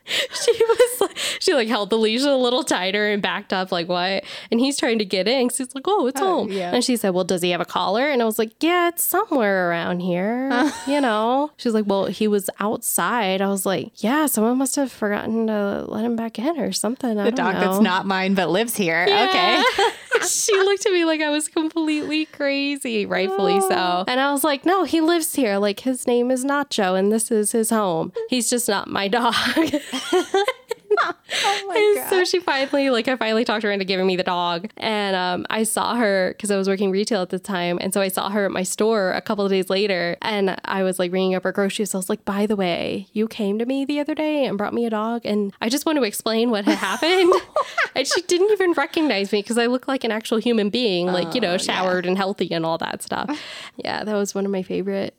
she 0.44 0.52
was 0.52 1.02
like, 1.02 1.18
she 1.40 1.54
like 1.54 1.68
held 1.68 1.90
the 1.90 1.98
leash 1.98 2.24
a 2.24 2.36
little 2.36 2.64
tighter 2.64 3.10
and 3.10 3.22
backed 3.22 3.54
up, 3.54 3.72
like 3.72 3.88
what? 3.88 4.24
And 4.52 4.60
he's 4.60 4.78
trying 4.78 5.00
to 5.00 5.06
get 5.06 5.28
in. 5.28 5.48
'cause 5.50 5.58
he's 5.58 5.76
like, 5.76 5.86
oh, 5.88 6.08
it's 6.08 6.20
uh, 6.22 6.26
home. 6.26 6.52
yeah. 6.52 6.72
And 6.74 6.84
she 6.84 6.98
said, 6.98 7.10
well, 7.12 7.24
does 7.24 7.42
he 7.42 7.52
have 7.52 7.62
a 7.62 7.66
collar? 7.66 8.10
And 8.10 8.22
I 8.22 8.26
was 8.26 8.38
like, 8.40 8.52
yeah, 8.64 8.90
it's 8.90 9.04
somewhere 9.04 9.70
around 9.70 10.00
here. 10.02 10.50
Uh. 10.52 10.72
you 10.88 11.00
know? 11.02 11.52
She's 11.58 11.74
like, 11.74 11.86
well, 11.88 12.06
he 12.08 12.28
was 12.28 12.50
outside. 12.60 13.42
I 13.42 13.48
was 13.48 13.66
like, 13.66 13.92
yeah, 14.04 14.26
someone 14.26 14.58
must 14.58 14.76
have 14.76 14.92
forgotten 14.92 15.48
to 15.48 15.86
let 15.88 16.04
him 16.04 16.16
back 16.16 16.40
in 16.40 16.60
or 16.60 16.72
something. 16.72 17.20
I 17.20 17.26
The 17.26 17.32
dog 17.32 17.56
know. 17.56 17.60
that's 17.62 17.80
not 17.82 18.06
mine 18.06 18.34
but 18.34 18.50
lives 18.50 18.76
here. 18.76 19.04
Okay. 19.10 19.64
she 20.28 20.56
looked 20.56 20.86
at 20.86 20.94
me 20.94 21.06
like 21.06 21.22
I 21.22 21.30
was 21.30 21.48
completely 21.48 22.26
crazy, 22.26 23.06
rightfully 23.06 23.60
so. 23.62 23.70
Oh. 23.72 24.04
And 24.08 24.20
I 24.20 24.32
was 24.32 24.44
like, 24.44 24.66
no, 24.66 24.84
he 24.84 25.02
lives 25.02 25.36
here. 25.36 25.58
Like 25.58 25.82
his 25.82 26.08
name 26.08 26.32
is 26.32 26.46
Nacho 26.46 26.98
and 26.98 27.12
this 27.12 27.32
is 27.32 27.52
his 27.52 27.70
home. 27.70 28.12
He's 28.30 28.50
just 28.50 28.68
not 28.68 28.88
my 28.88 29.08
dog. 29.08 29.34
Oh 31.32 31.96
And 31.98 32.10
so 32.10 32.24
she 32.24 32.40
finally, 32.40 32.90
like, 32.90 33.08
I 33.08 33.16
finally 33.16 33.46
talked 33.46 33.64
her 33.64 33.72
into 33.72 33.86
giving 33.86 34.08
me 34.08 34.16
the 34.16 34.24
dog. 34.24 34.70
And 34.78 35.16
um, 35.16 35.46
I 35.50 35.64
saw 35.64 35.96
her 35.96 36.34
because 36.36 36.52
I 36.52 36.58
was 36.58 36.68
working 36.68 36.92
retail 36.92 37.22
at 37.22 37.30
the 37.30 37.40
time. 37.40 37.78
And 37.82 37.94
so 37.94 38.02
I 38.02 38.08
saw 38.08 38.30
her 38.30 38.46
at 38.46 38.52
my 38.52 38.64
store 38.64 39.12
a 39.14 39.22
couple 39.22 39.46
of 39.46 39.52
days 39.52 39.70
later. 39.70 40.18
And 40.22 40.60
I 40.66 40.84
was 40.84 41.00
like 41.00 41.12
ringing 41.12 41.36
up 41.36 41.44
her 41.44 41.52
groceries. 41.52 41.94
I 41.94 41.98
was 41.98 42.10
like, 42.10 42.26
by 42.26 42.46
the 42.46 42.56
way, 42.56 43.08
you 43.14 43.28
came 43.28 43.60
to 43.60 43.66
me 43.66 43.86
the 43.86 44.00
other 44.00 44.16
day 44.16 44.46
and 44.46 44.58
brought 44.58 44.74
me 44.74 44.86
a 44.86 44.90
dog. 44.90 45.22
And 45.26 45.54
I 45.62 45.70
just 45.70 45.86
want 45.86 45.98
to 45.98 46.04
explain 46.04 46.50
what 46.50 46.66
had 46.66 46.78
happened. 46.78 47.34
and 47.96 48.08
she 48.08 48.22
didn't 48.24 48.52
even 48.52 48.74
recognize 48.74 49.32
me 49.32 49.42
because 49.42 49.58
I 49.58 49.68
look 49.68 49.88
like 49.88 50.04
an 50.04 50.12
actual 50.12 50.40
human 50.40 50.70
being, 50.70 51.08
like, 51.08 51.36
you 51.36 51.42
know, 51.42 51.58
showered 51.58 52.06
and 52.06 52.18
healthy 52.18 52.52
and 52.52 52.66
all 52.66 52.78
that 52.80 53.04
stuff. 53.04 53.40
Yeah, 53.78 54.04
that 54.04 54.16
was 54.16 54.34
one 54.34 54.46
of 54.46 54.52
my 54.52 54.64
favorite, 54.64 55.16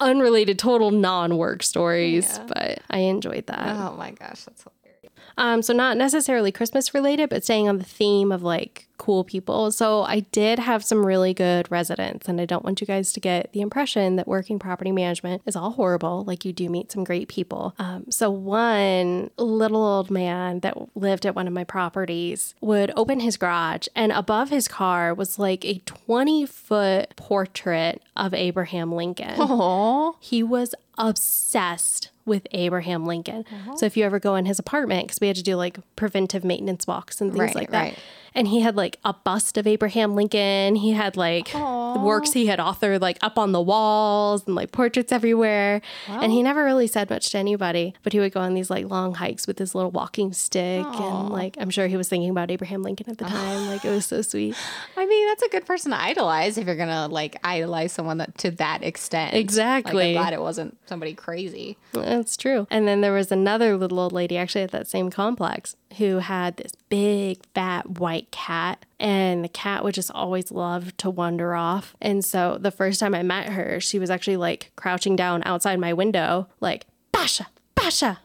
unrelated, 0.00 0.58
total 0.58 0.90
non 0.90 1.36
work 1.36 1.62
stories. 1.62 2.38
But 2.46 2.80
I 2.90 2.98
enjoyed 2.98 3.46
that. 3.46 3.76
Oh 3.76 3.96
my 3.96 4.10
gosh, 4.10 4.44
that's. 4.44 4.64
Um, 5.36 5.62
so 5.62 5.72
not 5.72 5.96
necessarily 5.96 6.52
Christmas 6.52 6.94
related, 6.94 7.30
but 7.30 7.44
staying 7.44 7.68
on 7.68 7.78
the 7.78 7.84
theme 7.84 8.30
of 8.30 8.42
like 8.42 8.86
cool 8.96 9.24
people. 9.24 9.70
So 9.72 10.02
I 10.02 10.20
did 10.20 10.58
have 10.58 10.84
some 10.84 11.04
really 11.04 11.34
good 11.34 11.70
residents, 11.70 12.28
and 12.28 12.40
I 12.40 12.44
don't 12.44 12.64
want 12.64 12.80
you 12.80 12.86
guys 12.86 13.12
to 13.14 13.20
get 13.20 13.52
the 13.52 13.60
impression 13.60 14.16
that 14.16 14.26
working 14.28 14.58
property 14.58 14.92
management 14.92 15.42
is 15.46 15.56
all 15.56 15.70
horrible. 15.72 16.24
Like 16.24 16.44
you 16.44 16.52
do 16.52 16.68
meet 16.68 16.92
some 16.92 17.02
great 17.04 17.28
people. 17.28 17.74
Um, 17.78 18.10
so 18.10 18.30
one 18.30 19.30
little 19.36 19.82
old 19.82 20.10
man 20.10 20.60
that 20.60 20.76
lived 20.96 21.26
at 21.26 21.34
one 21.34 21.46
of 21.46 21.52
my 21.52 21.64
properties 21.64 22.54
would 22.60 22.92
open 22.96 23.20
his 23.20 23.36
garage, 23.36 23.88
and 23.96 24.12
above 24.12 24.50
his 24.50 24.68
car 24.68 25.12
was 25.12 25.38
like 25.38 25.64
a 25.64 25.78
20 25.86 26.46
foot 26.46 27.14
portrait 27.16 28.00
of 28.16 28.32
Abraham 28.32 28.92
Lincoln. 28.92 29.34
Oh, 29.38 30.16
He 30.20 30.42
was 30.42 30.74
obsessed 30.96 32.10
with 32.24 32.46
Abraham 32.52 33.04
Lincoln. 33.04 33.44
So 33.76 33.84
if 33.84 33.96
you 33.96 34.04
ever 34.04 34.18
go 34.18 34.34
in 34.36 34.46
his 34.46 34.58
apartment, 34.58 35.06
because 35.08 35.20
we 35.20 35.26
had 35.26 35.36
to 35.36 35.42
do 35.42 35.56
like 35.56 35.78
preventive 35.96 36.44
maintenance 36.44 36.86
walks 36.86 37.20
and 37.20 37.30
things 37.32 37.40
Right, 37.40 37.54
like 37.54 37.70
that. 37.70 37.80
right. 37.82 37.98
And 38.34 38.48
he 38.48 38.60
had 38.60 38.76
like 38.76 38.98
a 39.04 39.12
bust 39.12 39.56
of 39.56 39.66
Abraham 39.66 40.16
Lincoln. 40.16 40.76
He 40.76 40.92
had 40.92 41.16
like 41.16 41.52
the 41.52 42.00
works 42.02 42.32
he 42.32 42.46
had 42.46 42.58
authored 42.58 43.00
like 43.00 43.18
up 43.22 43.38
on 43.38 43.52
the 43.52 43.60
walls 43.60 44.44
and 44.46 44.54
like 44.54 44.72
portraits 44.72 45.12
everywhere. 45.12 45.80
And 46.08 46.32
he 46.32 46.42
never 46.42 46.64
really 46.64 46.86
said 46.86 47.10
much 47.10 47.30
to 47.30 47.38
anybody, 47.38 47.94
but 48.02 48.12
he 48.12 48.20
would 48.20 48.32
go 48.32 48.40
on 48.40 48.54
these 48.54 48.70
like 48.70 48.86
long 48.86 49.14
hikes 49.14 49.46
with 49.46 49.58
his 49.58 49.74
little 49.74 49.90
walking 49.90 50.32
stick. 50.32 50.84
And 50.84 51.30
like, 51.30 51.56
I'm 51.60 51.70
sure 51.70 51.86
he 51.86 51.96
was 51.96 52.08
thinking 52.08 52.30
about 52.30 52.50
Abraham 52.50 52.82
Lincoln 52.82 53.08
at 53.08 53.18
the 53.18 53.24
time. 53.26 53.66
Like, 53.68 53.84
it 53.84 53.90
was 53.90 54.06
so 54.06 54.22
sweet. 54.22 54.56
I 54.96 55.06
mean, 55.06 55.28
that's 55.28 55.42
a 55.42 55.48
good 55.48 55.66
person 55.66 55.92
to 55.92 56.00
idolize 56.00 56.58
if 56.58 56.66
you're 56.66 56.76
gonna 56.76 57.08
like 57.08 57.36
idolize 57.44 57.92
someone 57.92 58.18
that 58.18 58.36
to 58.38 58.50
that 58.52 58.82
extent. 58.82 59.34
Exactly. 59.34 59.94
Like, 59.94 60.16
I'm 60.16 60.22
glad 60.22 60.32
it 60.32 60.40
wasn't 60.40 60.76
somebody 60.86 61.14
crazy. 61.14 61.76
That's 61.92 62.36
true. 62.36 62.66
And 62.70 62.88
then 62.88 63.00
there 63.00 63.12
was 63.12 63.30
another 63.30 63.76
little 63.76 64.00
old 64.00 64.12
lady 64.12 64.36
actually 64.36 64.62
at 64.62 64.72
that 64.72 64.88
same 64.88 65.10
complex 65.10 65.76
who 65.98 66.18
had 66.18 66.56
this 66.56 66.72
big 66.94 67.38
fat 67.56 67.98
white 67.98 68.30
cat 68.30 68.86
and 69.00 69.42
the 69.42 69.48
cat 69.48 69.82
would 69.82 69.94
just 69.94 70.12
always 70.12 70.52
love 70.52 70.96
to 70.98 71.10
wander 71.10 71.56
off. 71.56 71.96
And 72.00 72.24
so 72.24 72.56
the 72.60 72.70
first 72.70 73.00
time 73.00 73.16
I 73.16 73.24
met 73.24 73.48
her, 73.48 73.80
she 73.80 73.98
was 73.98 74.10
actually 74.10 74.36
like 74.36 74.70
crouching 74.76 75.16
down 75.16 75.42
outside 75.44 75.80
my 75.80 75.92
window 75.92 76.46
like, 76.60 76.86
"Basha, 77.10 77.48
Basha, 77.74 78.20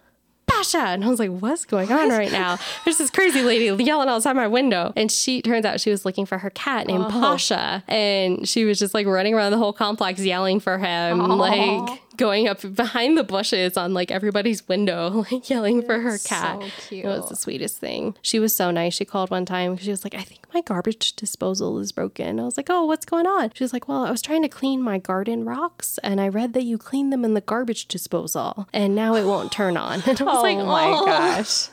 Pasha. 0.46 0.78
And 0.80 1.04
I 1.04 1.10
was 1.10 1.18
like, 1.20 1.32
what's 1.32 1.66
going 1.66 1.92
on 1.92 2.10
right 2.10 2.32
now? 2.32 2.58
There's 2.86 2.98
this 3.00 3.10
crazy 3.10 3.42
lady 3.42 3.84
yelling 3.84 4.08
outside 4.10 4.34
my 4.34 4.48
window. 4.48 4.94
And 4.96 5.12
she 5.12 5.42
turns 5.42 5.66
out 5.66 5.80
she 5.80 5.90
was 5.90 6.06
looking 6.06 6.26
for 6.26 6.38
her 6.38 6.50
cat 6.52 6.86
named 6.88 7.06
Oh. 7.08 7.10
Pasha. 7.10 7.84
And 7.88 8.48
she 8.48 8.66
was 8.66 8.78
just 8.78 8.94
like 8.94 9.08
running 9.08 9.34
around 9.34 9.52
the 9.52 9.58
whole 9.58 9.74
complex 9.74 10.22
yelling 10.22 10.60
for 10.60 10.78
him, 10.78 11.20
like 11.20 12.02
going 12.20 12.48
up 12.48 12.60
behind 12.76 13.18
the 13.18 13.24
bushes 13.24 13.76
on 13.78 13.94
like 13.96 14.12
everybody's 14.12 14.68
window, 14.68 15.26
like 15.32 15.50
yelling 15.50 15.82
for 15.82 16.00
her 16.00 16.18
cat. 16.20 16.62
so 16.62 16.96
It 16.96 17.06
was 17.06 17.30
the 17.30 17.36
sweetest 17.36 17.78
thing. 17.78 18.16
She 18.22 18.38
was 18.40 18.56
so 18.56 18.70
nice. 18.70 18.94
She 18.94 19.06
called 19.06 19.32
one 19.32 19.46
time. 19.46 19.78
She 19.78 19.90
was 19.90 20.04
like, 20.04 20.14
I 20.14 20.22
think 20.22 20.42
my 20.54 20.62
garbage 20.62 21.16
disposal 21.16 21.80
is 21.80 21.92
broken. 21.92 22.40
I 22.40 22.44
was 22.44 22.58
like, 22.58 22.70
oh, 22.70 22.86
what's 22.86 23.06
going 23.06 23.26
on? 23.26 23.52
She 23.56 23.64
was 23.64 23.72
like, 23.74 23.88
well, 23.88 24.04
I 24.06 24.12
was 24.12 24.22
trying 24.22 24.42
to 24.44 24.50
clean 24.50 24.82
my 24.82 24.98
garden 25.00 25.46
rocks 25.46 25.98
and 26.04 26.20
I 26.20 26.28
read 26.28 26.54
that 26.54 26.64
you 26.64 26.78
clean 26.78 27.10
them 27.10 27.24
in 27.26 27.34
the 27.36 27.42
garbage 27.42 27.88
disposal 27.88 28.68
and 28.74 28.94
now 28.94 29.16
it 29.16 29.26
won't 29.26 29.52
turn 29.52 29.78
on. 29.78 30.02
And 30.10 30.20
I 30.22 30.24
was 30.26 30.38
Oh 30.38 30.42
like, 30.42 30.58
Oh 30.58 30.66
my 30.66 30.86
"Oh, 30.88 31.06
gosh. 31.06 31.70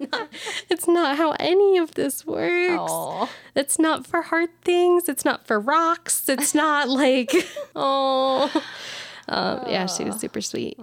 It's 0.70 0.88
not 0.88 1.16
how 1.16 1.32
any 1.38 1.76
of 1.78 1.94
this 1.94 2.24
works. 2.26 3.30
It's 3.54 3.78
not 3.78 4.06
for 4.06 4.22
hard 4.22 4.48
things. 4.62 5.08
It's 5.08 5.24
not 5.24 5.46
for 5.46 5.60
rocks. 5.60 6.28
It's 6.28 6.54
not 6.54 6.88
like, 6.88 7.32
oh. 7.76 8.50
Um, 9.32 9.64
yeah, 9.66 9.86
she 9.86 10.04
was 10.04 10.20
super 10.20 10.40
sweet. 10.42 10.78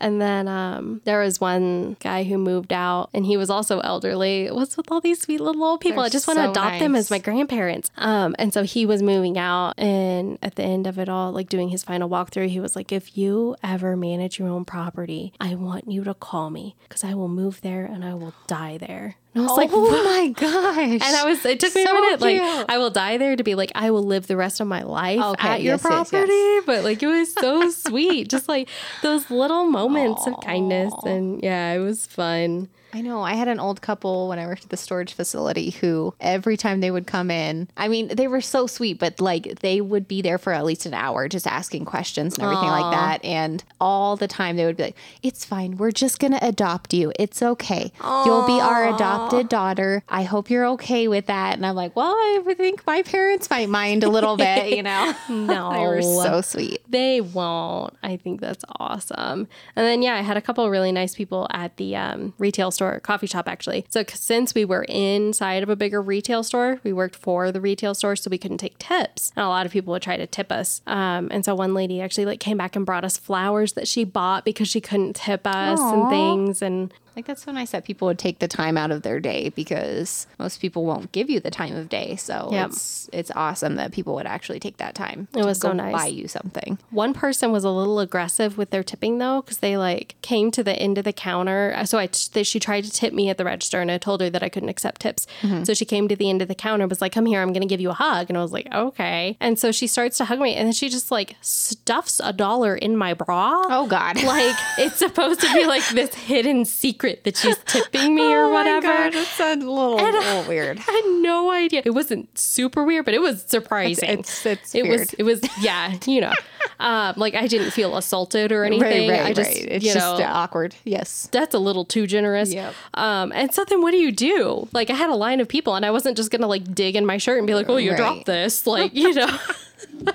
And 0.00 0.20
then 0.20 0.46
um, 0.46 1.00
there 1.04 1.20
was 1.20 1.40
one 1.40 1.96
guy 2.00 2.22
who 2.22 2.38
moved 2.38 2.72
out, 2.72 3.10
and 3.12 3.26
he 3.26 3.36
was 3.36 3.50
also 3.50 3.80
elderly. 3.80 4.48
What's 4.50 4.76
with 4.76 4.90
all 4.92 5.00
these 5.00 5.20
sweet 5.20 5.40
little 5.40 5.64
old 5.64 5.80
people? 5.80 6.00
I 6.00 6.04
They're 6.04 6.10
just 6.10 6.28
want 6.28 6.38
to 6.38 6.44
so 6.44 6.50
adopt 6.52 6.78
them 6.78 6.94
as 6.94 7.10
my 7.10 7.18
grandparents. 7.18 7.90
Um, 7.96 8.36
and 8.38 8.52
so 8.52 8.62
he 8.62 8.86
was 8.86 9.02
moving 9.02 9.36
out, 9.36 9.74
and 9.78 10.38
at 10.42 10.54
the 10.54 10.62
end 10.62 10.86
of 10.86 10.98
it 10.98 11.08
all, 11.08 11.32
like 11.32 11.48
doing 11.48 11.70
his 11.70 11.82
final 11.82 12.08
walkthrough, 12.08 12.48
he 12.48 12.60
was 12.60 12.76
like, 12.76 12.92
"If 12.92 13.18
you 13.18 13.56
ever 13.62 13.96
manage 13.96 14.38
your 14.38 14.48
own 14.48 14.64
property, 14.64 15.32
I 15.40 15.56
want 15.56 15.90
you 15.90 16.04
to 16.04 16.14
call 16.14 16.50
me 16.50 16.76
because 16.88 17.02
I 17.02 17.14
will 17.14 17.28
move 17.28 17.60
there 17.62 17.84
and 17.84 18.04
I 18.04 18.14
will 18.14 18.34
die 18.46 18.78
there." 18.78 19.16
And 19.38 19.48
I 19.48 19.50
was 19.50 19.56
like, 19.56 19.70
oh 19.72 20.04
my 20.04 20.28
gosh. 20.30 20.78
and 21.08 21.16
I 21.16 21.24
was, 21.24 21.44
it 21.44 21.60
took 21.60 21.74
me 21.74 21.82
a 21.82 21.92
minute. 21.92 22.20
cute. 22.20 22.42
Like, 22.42 22.66
I 22.68 22.78
will 22.78 22.90
die 22.90 23.16
there 23.18 23.36
to 23.36 23.44
be 23.44 23.54
like, 23.54 23.72
I 23.74 23.90
will 23.90 24.02
live 24.02 24.26
the 24.26 24.36
rest 24.36 24.60
of 24.60 24.66
my 24.66 24.82
life 24.82 25.20
Okay, 25.20 25.48
at 25.48 25.62
your 25.62 25.74
yes, 25.74 25.84
yes, 25.84 26.10
property. 26.10 26.32
yes. 26.32 26.64
But 26.66 26.84
like, 26.84 27.02
it 27.02 27.06
was 27.06 27.32
so 27.32 27.70
sweet. 27.70 28.28
Just 28.28 28.48
like 28.48 28.68
those 29.02 29.30
little 29.30 29.64
moments 29.66 30.26
of 30.26 30.34
kindness. 30.42 30.92
And 31.04 31.42
yeah, 31.42 31.72
it 31.72 31.78
was 31.78 32.06
fun. 32.06 32.68
I 32.92 33.00
know. 33.02 33.20
I 33.22 33.34
had 33.34 33.48
an 33.48 33.60
old 33.60 33.80
couple 33.82 34.28
when 34.28 34.38
I 34.38 34.46
worked 34.46 34.64
at 34.64 34.70
the 34.70 34.76
storage 34.76 35.12
facility 35.12 35.70
who 35.70 36.14
every 36.20 36.56
time 36.56 36.80
they 36.80 36.90
would 36.90 37.06
come 37.06 37.30
in, 37.30 37.68
I 37.76 37.88
mean, 37.88 38.08
they 38.08 38.28
were 38.28 38.40
so 38.40 38.66
sweet, 38.66 38.98
but 38.98 39.20
like 39.20 39.60
they 39.60 39.80
would 39.80 40.08
be 40.08 40.22
there 40.22 40.38
for 40.38 40.52
at 40.52 40.64
least 40.64 40.86
an 40.86 40.94
hour 40.94 41.28
just 41.28 41.46
asking 41.46 41.84
questions 41.84 42.36
and 42.36 42.44
everything 42.44 42.68
like 42.68 42.92
that. 42.92 43.24
And 43.24 43.62
all 43.80 44.16
the 44.16 44.28
time 44.28 44.56
they 44.56 44.64
would 44.64 44.76
be 44.76 44.84
like, 44.84 44.96
It's 45.22 45.44
fine. 45.44 45.76
We're 45.76 45.90
just 45.90 46.18
going 46.18 46.32
to 46.32 46.46
adopt 46.46 46.94
you. 46.94 47.12
It's 47.18 47.42
okay. 47.42 47.92
You'll 48.02 48.46
be 48.46 48.58
our 48.60 48.94
adopted 48.94 49.48
daughter. 49.48 50.02
I 50.08 50.22
hope 50.22 50.48
you're 50.50 50.66
okay 50.68 51.08
with 51.08 51.26
that. 51.26 51.56
And 51.56 51.66
I'm 51.66 51.74
like, 51.76 51.94
Well, 51.94 52.12
I 52.14 52.54
think 52.56 52.86
my 52.86 53.02
parents 53.02 53.50
might 53.50 53.68
mind 53.68 54.02
a 54.04 54.08
little 54.08 54.36
bit, 54.36 54.70
you 54.76 54.82
know? 54.82 55.14
No. 55.28 55.72
they 55.72 55.86
were 55.86 56.02
so 56.02 56.40
sweet. 56.40 56.80
They 56.88 57.20
won't. 57.20 57.94
I 58.02 58.16
think 58.16 58.40
that's 58.40 58.64
awesome. 58.78 59.46
And 59.76 59.86
then 59.86 60.02
yeah, 60.02 60.14
I 60.14 60.20
had 60.20 60.36
a 60.36 60.40
couple 60.42 60.64
of 60.64 60.70
really 60.70 60.92
nice 60.92 61.14
people 61.14 61.46
at 61.50 61.76
the 61.76 61.96
um, 61.96 62.34
retail 62.38 62.70
store, 62.78 63.00
coffee 63.00 63.26
shop 63.26 63.48
actually. 63.48 63.84
So 63.88 64.04
since 64.08 64.54
we 64.54 64.64
were 64.64 64.84
inside 64.84 65.62
of 65.62 65.68
a 65.68 65.76
bigger 65.76 66.00
retail 66.00 66.42
store, 66.44 66.80
we 66.84 66.92
worked 66.92 67.16
for 67.16 67.50
the 67.50 67.60
retail 67.60 67.94
store, 67.94 68.14
so 68.14 68.30
we 68.30 68.38
couldn't 68.38 68.58
take 68.58 68.78
tips. 68.78 69.32
And 69.34 69.44
a 69.44 69.48
lot 69.48 69.66
of 69.66 69.72
people 69.72 69.90
would 69.92 70.02
try 70.02 70.16
to 70.16 70.26
tip 70.26 70.52
us. 70.52 70.80
Um, 70.86 71.28
and 71.30 71.44
so 71.44 71.54
one 71.54 71.74
lady 71.74 72.00
actually 72.00 72.26
like 72.26 72.40
came 72.40 72.56
back 72.56 72.76
and 72.76 72.86
brought 72.86 73.04
us 73.04 73.16
flowers 73.16 73.72
that 73.72 73.88
she 73.88 74.04
bought 74.04 74.44
because 74.44 74.68
she 74.68 74.80
couldn't 74.80 75.16
tip 75.16 75.46
us 75.46 75.80
and 75.80 76.08
things. 76.08 76.62
And 76.62 76.94
Like 77.18 77.26
that's 77.26 77.42
so 77.42 77.50
nice 77.50 77.72
that 77.72 77.84
people 77.84 78.06
would 78.06 78.18
take 78.20 78.38
the 78.38 78.46
time 78.46 78.78
out 78.78 78.92
of 78.92 79.02
their 79.02 79.18
day 79.18 79.48
because 79.48 80.28
most 80.38 80.60
people 80.60 80.84
won't 80.86 81.10
give 81.10 81.28
you 81.28 81.40
the 81.40 81.50
time 81.50 81.74
of 81.74 81.88
day. 81.88 82.14
So 82.14 82.48
Yep. 82.52 82.68
it's 82.70 83.10
it's 83.12 83.32
awesome 83.34 83.74
that 83.74 83.90
people 83.90 84.14
would 84.14 84.26
actually 84.26 84.60
take 84.60 84.76
that 84.76 84.94
time. 84.94 85.26
It 85.34 85.40
to 85.40 85.44
was 85.44 85.58
so 85.58 85.72
nice. 85.72 85.92
Buy 85.92 86.06
you 86.06 86.28
something. 86.28 86.78
One 86.90 87.14
person 87.14 87.50
was 87.50 87.64
a 87.64 87.70
little 87.70 87.98
aggressive 87.98 88.56
with 88.56 88.70
their 88.70 88.84
tipping 88.84 89.18
though, 89.18 89.42
because 89.42 89.58
they 89.58 89.76
like 89.76 90.14
came 90.22 90.52
to 90.52 90.62
the 90.62 90.74
end 90.76 90.96
of 90.96 91.02
the 91.02 91.12
counter. 91.12 91.74
Uh, 91.76 91.84
so 91.84 91.98
I 91.98 92.06
t- 92.06 92.44
she 92.44 92.60
tried 92.60 92.84
to 92.84 92.90
tip 92.92 93.12
me 93.12 93.28
at 93.30 93.36
the 93.36 93.44
register, 93.44 93.80
and 93.80 93.90
I 93.90 93.98
told 93.98 94.20
her 94.20 94.30
that 94.30 94.44
I 94.44 94.48
couldn't 94.48 94.68
accept 94.68 95.00
tips. 95.00 95.26
Mm-hmm. 95.42 95.64
So 95.64 95.74
she 95.74 95.84
came 95.84 96.06
to 96.06 96.14
the 96.14 96.30
end 96.30 96.40
of 96.40 96.46
the 96.46 96.54
counter, 96.54 96.84
and 96.84 96.90
was 96.90 97.00
like, 97.00 97.10
"Come 97.10 97.26
here, 97.26 97.42
I'm 97.42 97.52
going 97.52 97.62
to 97.62 97.66
give 97.74 97.80
you 97.80 97.90
a 97.90 97.94
hug," 97.94 98.28
and 98.28 98.38
I 98.38 98.42
was 98.42 98.52
like, 98.52 98.72
"Okay." 98.72 99.36
And 99.40 99.58
so 99.58 99.72
she 99.72 99.88
starts 99.88 100.18
to 100.18 100.24
hug 100.26 100.38
me, 100.38 100.54
and 100.54 100.66
then 100.66 100.72
she 100.72 100.88
just 100.88 101.10
like 101.10 101.34
stuffs 101.40 102.20
a 102.22 102.32
dollar 102.32 102.76
in 102.76 102.96
my 102.96 103.12
bra. 103.12 103.64
Oh 103.68 103.88
God. 103.88 104.22
Like 104.22 104.54
it's 104.78 104.98
supposed 104.98 105.40
to 105.40 105.52
be 105.52 105.64
like 105.66 105.84
this 105.88 106.14
hidden 106.14 106.64
secret 106.64 107.07
that 107.24 107.36
she's 107.36 107.56
tipping 107.66 108.14
me 108.14 108.22
or 108.34 108.50
whatever. 108.50 108.88
it's 109.12 109.40
a 109.40 109.54
little, 109.56 109.94
a 110.00 110.02
little 110.10 110.44
weird. 110.48 110.78
I 110.78 110.92
had 110.92 111.22
no 111.22 111.50
idea. 111.50 111.82
It 111.84 111.90
wasn't 111.90 112.36
super 112.38 112.84
weird, 112.84 113.04
but 113.04 113.14
it 113.14 113.20
was 113.20 113.42
surprising. 113.42 114.08
It's- 114.20 114.46
it's 114.46 114.74
it 114.74 114.86
was 114.88 115.12
it 115.14 115.22
was 115.22 115.40
yeah, 115.60 115.96
you 116.06 116.20
know. 116.20 116.32
um, 116.80 117.14
like 117.16 117.34
I 117.34 117.46
didn't 117.46 117.70
feel 117.72 117.96
assaulted 117.96 118.52
or 118.52 118.64
anything. 118.64 119.08
Right, 119.10 119.18
right, 119.18 119.26
I 119.26 119.32
just 119.32 119.48
right. 119.50 119.64
It's 119.68 119.84
you 119.84 119.92
just 119.94 120.18
know 120.18 120.24
awkward. 120.26 120.74
Yes. 120.84 121.28
that's 121.32 121.54
a 121.54 121.58
little 121.58 121.84
too 121.84 122.06
generous. 122.06 122.52
Yep. 122.52 122.74
Um, 122.94 123.32
and 123.32 123.52
so 123.52 123.64
then 123.64 123.82
what 123.82 123.90
do 123.92 123.96
you 123.98 124.12
do? 124.12 124.68
Like 124.72 124.90
I 124.90 124.94
had 124.94 125.10
a 125.10 125.14
line 125.14 125.40
of 125.40 125.48
people 125.48 125.74
and 125.74 125.84
I 125.84 125.90
wasn't 125.90 126.16
just 126.16 126.30
gonna 126.30 126.46
like 126.46 126.74
dig 126.74 126.96
in 126.96 127.04
my 127.06 127.16
shirt 127.18 127.38
and 127.38 127.46
be 127.46 127.54
like, 127.54 127.68
Oh, 127.68 127.76
you 127.76 127.90
Right. 127.90 127.96
dropped 127.96 128.26
this. 128.26 128.66
Like, 128.66 128.94
you 128.94 129.12
know. 129.14 129.38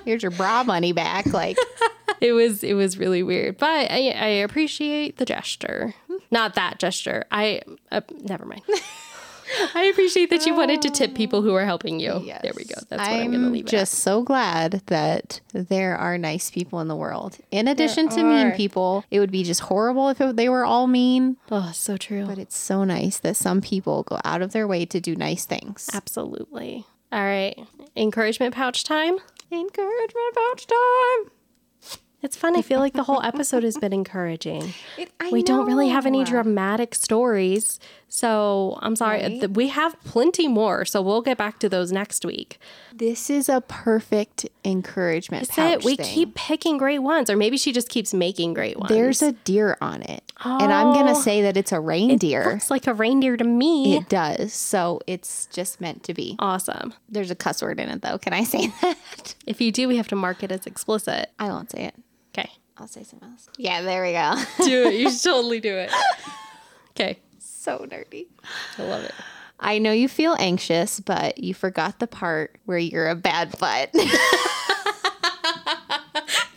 Here's 0.05 0.21
your 0.21 0.31
bra 0.31 0.63
money 0.63 0.91
back. 0.91 1.25
Like 1.27 1.57
it 2.19 2.33
was 2.33 2.63
it 2.63 2.73
was 2.73 2.97
really 2.97 3.23
weird. 3.23 3.57
But 3.57 3.89
I, 3.91 4.09
I 4.09 4.27
appreciate 4.43 5.17
the 5.17 5.25
gesture. 5.25 5.93
Not 6.31 6.55
that 6.55 6.79
gesture. 6.79 7.25
I 7.31 7.61
uh, 7.91 8.01
never 8.21 8.45
mind. 8.45 8.63
I 9.75 9.83
appreciate 9.83 10.29
that 10.29 10.45
you 10.45 10.55
wanted 10.55 10.81
to 10.83 10.89
tip 10.89 11.15
people 11.15 11.41
who 11.41 11.53
are 11.53 11.65
helping 11.65 11.99
you. 11.99 12.21
Yes. 12.23 12.41
There 12.41 12.53
we 12.55 12.63
go. 12.63 12.75
That's 12.89 13.01
what 13.01 13.09
I'm, 13.09 13.31
gonna 13.31 13.49
leave 13.49 13.65
it. 13.65 13.73
at. 13.73 13.79
just 13.79 13.95
so 13.95 14.23
glad 14.23 14.81
that 14.87 15.41
there 15.53 15.95
are 15.97 16.17
nice 16.17 16.49
people 16.49 16.79
in 16.79 16.87
the 16.87 16.95
world. 16.95 17.37
In 17.51 17.67
addition 17.67 18.09
to 18.09 18.23
mean 18.23 18.51
people, 18.53 19.05
it 19.11 19.19
would 19.19 19.31
be 19.31 19.43
just 19.43 19.61
horrible 19.61 20.09
if 20.09 20.21
it, 20.21 20.35
they 20.35 20.49
were 20.49 20.65
all 20.65 20.87
mean. 20.87 21.37
Oh, 21.51 21.71
so 21.73 21.97
true. 21.97 22.25
But 22.25 22.37
it's 22.37 22.57
so 22.57 22.83
nice 22.83 23.19
that 23.19 23.35
some 23.35 23.61
people 23.61 24.03
go 24.03 24.19
out 24.23 24.41
of 24.41 24.53
their 24.53 24.67
way 24.67 24.85
to 24.85 24.99
do 24.99 25.15
nice 25.15 25.45
things. 25.45 25.89
Absolutely. 25.93 26.85
All 27.11 27.23
right. 27.23 27.59
Encouragement 27.95 28.55
pouch 28.55 28.83
time. 28.83 29.17
Encouragement 29.51 30.35
pouch 30.35 30.65
time. 30.65 31.31
It's 32.23 32.37
fun. 32.37 32.55
I 32.57 32.61
feel 32.61 32.79
like 32.79 32.93
the 32.93 33.03
whole 33.03 33.21
episode 33.21 33.63
has 33.63 33.77
been 33.77 33.93
encouraging. 33.93 34.73
I 35.19 35.29
We 35.29 35.43
don't 35.43 35.65
really 35.67 35.89
have 35.89 36.05
any 36.05 36.23
dramatic 36.23 36.95
stories. 36.95 37.79
So 38.07 38.77
I'm 38.81 38.95
sorry. 38.95 39.21
Right. 39.21 39.49
We 39.51 39.67
have 39.69 39.99
plenty 40.03 40.47
more. 40.47 40.85
So 40.85 41.01
we'll 41.01 41.21
get 41.21 41.37
back 41.37 41.59
to 41.59 41.67
those 41.69 41.91
next 41.91 42.23
week. 42.23 42.59
This 42.93 43.29
is 43.29 43.49
a 43.49 43.59
perfect 43.61 44.45
encouragement 44.63 45.49
That's 45.49 45.83
it. 45.83 45.83
We 45.83 45.95
thing. 45.97 46.05
keep 46.05 46.35
picking 46.35 46.77
great 46.77 46.99
ones. 46.99 47.29
Or 47.29 47.35
maybe 47.35 47.57
she 47.57 47.71
just 47.73 47.89
keeps 47.89 48.13
making 48.13 48.53
great 48.53 48.77
ones. 48.77 48.89
There's 48.89 49.21
a 49.21 49.31
deer 49.31 49.77
on 49.81 50.03
it, 50.03 50.23
and 50.45 50.71
I'm 50.71 50.93
gonna 50.93 51.11
Oh. 51.17 51.21
say 51.21 51.41
that 51.41 51.57
it's 51.57 51.71
a 51.71 51.79
reindeer. 51.79 52.45
Looks 52.53 52.69
like 52.69 52.85
a 52.87 52.93
reindeer 52.93 53.35
to 53.35 53.43
me. 53.43 53.97
It 53.97 54.09
does, 54.09 54.53
so 54.53 55.01
it's 55.07 55.47
just 55.47 55.81
meant 55.81 56.03
to 56.03 56.13
be. 56.13 56.35
awesome. 56.39 56.93
There's 57.09 57.31
a 57.31 57.35
cuss 57.35 57.61
word 57.63 57.79
in 57.79 57.89
it, 57.89 58.01
though. 58.03 58.17
Can 58.19 58.31
I 58.33 58.43
say 58.43 58.67
that? 58.81 59.35
If 59.47 59.59
you 59.59 59.71
do, 59.71 59.87
we 59.87 59.97
have 59.97 60.07
to 60.09 60.15
mark 60.15 60.43
it 60.43 60.51
as 60.51 60.65
explicit. 60.67 61.31
I 61.39 61.47
won't 61.49 61.71
say 61.71 61.85
it. 61.85 61.95
I'll 62.77 62.87
say 62.87 63.03
something 63.03 63.29
else. 63.29 63.47
Yeah, 63.57 63.81
there 63.81 64.01
we 64.03 64.13
go. 64.13 64.35
Do 64.65 64.87
it. 64.87 64.95
You 64.95 65.11
should 65.11 65.23
totally 65.29 65.59
do 65.59 65.75
it. 65.75 65.91
Okay. 66.91 67.19
so 67.39 67.79
nerdy. 67.79 68.27
I 68.77 68.83
love 68.83 69.03
it. 69.03 69.13
I 69.59 69.77
know 69.77 69.91
you 69.91 70.09
feel 70.09 70.35
anxious, 70.39 70.99
but 70.99 71.37
you 71.37 71.53
forgot 71.53 71.99
the 71.99 72.07
part 72.07 72.57
where 72.65 72.77
you're 72.77 73.09
a 73.09 73.15
bad 73.15 73.57
butt. 73.59 73.91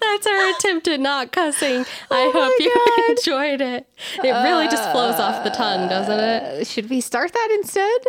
That's 0.01 0.27
our 0.27 0.51
attempt 0.57 0.89
at 0.89 0.99
not 0.99 1.31
cussing. 1.31 1.85
Oh 2.11 2.17
I 2.17 2.31
hope 2.33 2.55
you 2.59 2.75
enjoyed 3.15 3.61
it. 3.61 3.87
It 4.25 4.33
really 4.33 4.67
just 4.67 4.91
flows 4.91 5.21
off 5.21 5.45
the 5.45 5.51
tongue, 5.51 5.89
doesn't 5.89 6.19
it? 6.19 6.43
Uh, 6.43 6.65
should 6.65 6.89
we 6.91 7.01
start 7.01 7.33
that 7.33 7.59
instead? 7.61 8.01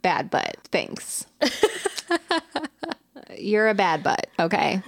Bad 0.00 0.30
butt. 0.30 0.56
Thanks. 0.70 1.26
you're 3.36 3.68
a 3.68 3.74
bad 3.74 4.02
butt. 4.02 4.28
Okay. 4.38 4.80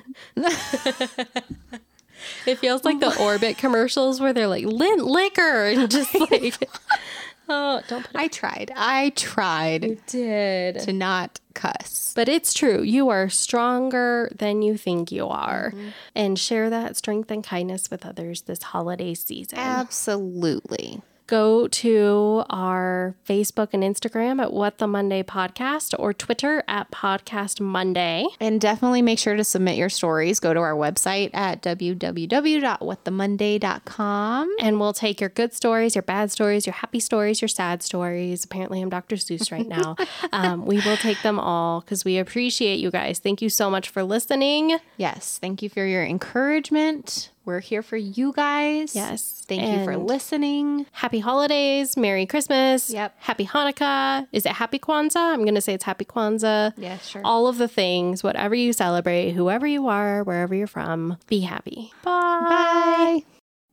It 2.46 2.58
feels 2.58 2.84
like 2.84 3.00
the 3.00 3.16
Orbit 3.20 3.58
commercials 3.58 4.20
where 4.20 4.32
they're 4.32 4.48
like 4.48 4.64
lint 4.64 5.04
liquor 5.04 5.66
and 5.66 5.90
just 5.90 6.14
like, 6.14 6.68
oh, 7.48 7.82
don't 7.88 8.04
put 8.04 8.16
I 8.16 8.28
tried. 8.28 8.72
I 8.76 9.10
tried 9.10 9.84
it. 9.84 10.06
Did. 10.06 10.80
to 10.80 10.92
not 10.92 11.40
cuss. 11.54 12.12
But 12.14 12.28
it's 12.28 12.54
true. 12.54 12.82
You 12.82 13.08
are 13.08 13.28
stronger 13.28 14.30
than 14.34 14.62
you 14.62 14.76
think 14.76 15.12
you 15.12 15.26
are. 15.26 15.70
Mm-hmm. 15.70 15.88
And 16.14 16.38
share 16.38 16.70
that 16.70 16.96
strength 16.96 17.30
and 17.30 17.44
kindness 17.44 17.90
with 17.90 18.06
others 18.06 18.42
this 18.42 18.62
holiday 18.62 19.14
season. 19.14 19.58
Absolutely. 19.58 21.02
Go 21.28 21.68
to 21.68 22.42
our 22.50 23.14
Facebook 23.28 23.68
and 23.72 23.84
Instagram 23.84 24.42
at 24.42 24.52
What 24.52 24.78
the 24.78 24.88
Monday 24.88 25.22
Podcast 25.22 25.94
or 25.96 26.12
Twitter 26.12 26.64
at 26.66 26.90
Podcast 26.90 27.60
Monday. 27.60 28.26
And 28.40 28.60
definitely 28.60 29.02
make 29.02 29.20
sure 29.20 29.36
to 29.36 29.44
submit 29.44 29.76
your 29.76 29.90
stories. 29.90 30.40
Go 30.40 30.52
to 30.52 30.58
our 30.60 30.74
website 30.74 31.30
at 31.34 31.62
www.whatthemonday.com. 31.62 34.56
And 34.60 34.80
we'll 34.80 34.92
take 34.92 35.20
your 35.20 35.30
good 35.30 35.54
stories, 35.54 35.94
your 35.94 36.02
bad 36.02 36.32
stories, 36.32 36.66
your 36.66 36.74
happy 36.74 36.98
stories, 36.98 37.40
your 37.40 37.48
sad 37.48 37.84
stories. 37.84 38.44
Apparently, 38.44 38.82
I'm 38.82 38.90
Dr. 38.90 39.14
Seuss 39.16 39.52
right 39.52 39.68
now. 39.68 39.96
um, 40.32 40.64
we 40.64 40.80
will 40.80 40.96
take 40.96 41.20
them 41.22 41.38
all 41.38 41.82
because 41.82 42.04
we 42.04 42.18
appreciate 42.18 42.80
you 42.80 42.90
guys. 42.90 43.18
Thank 43.18 43.42
you 43.42 43.50
so 43.50 43.70
much 43.70 43.90
for 43.90 44.02
listening. 44.02 44.78
Yes, 44.96 45.38
thank 45.40 45.62
you 45.62 45.68
for 45.68 45.84
your 45.84 46.04
encouragement. 46.04 47.30
We're 47.48 47.60
here 47.60 47.80
for 47.80 47.96
you 47.96 48.34
guys. 48.34 48.94
Yes, 48.94 49.42
Thank 49.48 49.62
you 49.62 49.82
for 49.82 49.96
listening. 49.96 50.84
Happy 50.92 51.18
holidays, 51.18 51.96
Merry 51.96 52.26
Christmas. 52.26 52.90
Yep. 52.90 53.14
Happy 53.20 53.46
Hanukkah. 53.46 54.28
Is 54.32 54.44
it 54.44 54.52
Happy 54.52 54.78
Kwanzaa? 54.78 55.32
I'm 55.32 55.44
going 55.44 55.54
to 55.54 55.62
say 55.62 55.72
it's 55.72 55.84
Happy 55.84 56.04
Kwanzaa. 56.04 56.74
Yeah, 56.76 56.98
sure. 56.98 57.22
All 57.24 57.46
of 57.46 57.56
the 57.56 57.66
things, 57.66 58.22
whatever 58.22 58.54
you 58.54 58.74
celebrate, 58.74 59.30
whoever 59.30 59.66
you 59.66 59.88
are, 59.88 60.22
wherever 60.24 60.54
you're 60.54 60.66
from, 60.66 61.16
be 61.26 61.40
happy. 61.40 61.90
Bye. 62.04 63.22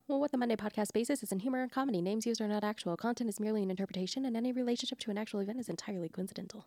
Well, 0.07 0.21
what 0.21 0.31
the 0.31 0.37
Monday 0.37 0.55
podcast 0.55 0.93
basis 0.93 1.21
is 1.21 1.33
in 1.33 1.39
humor 1.39 1.61
and 1.61 1.69
comedy. 1.69 2.01
Names 2.01 2.25
used 2.25 2.39
are 2.39 2.47
not 2.47 2.63
actual. 2.63 2.95
Content 2.95 3.29
is 3.29 3.41
merely 3.41 3.61
an 3.61 3.69
interpretation, 3.69 4.23
and 4.23 4.37
any 4.37 4.53
relationship 4.53 4.99
to 4.99 5.11
an 5.11 5.17
actual 5.17 5.41
event 5.41 5.59
is 5.59 5.67
entirely 5.67 6.07
coincidental. 6.07 6.63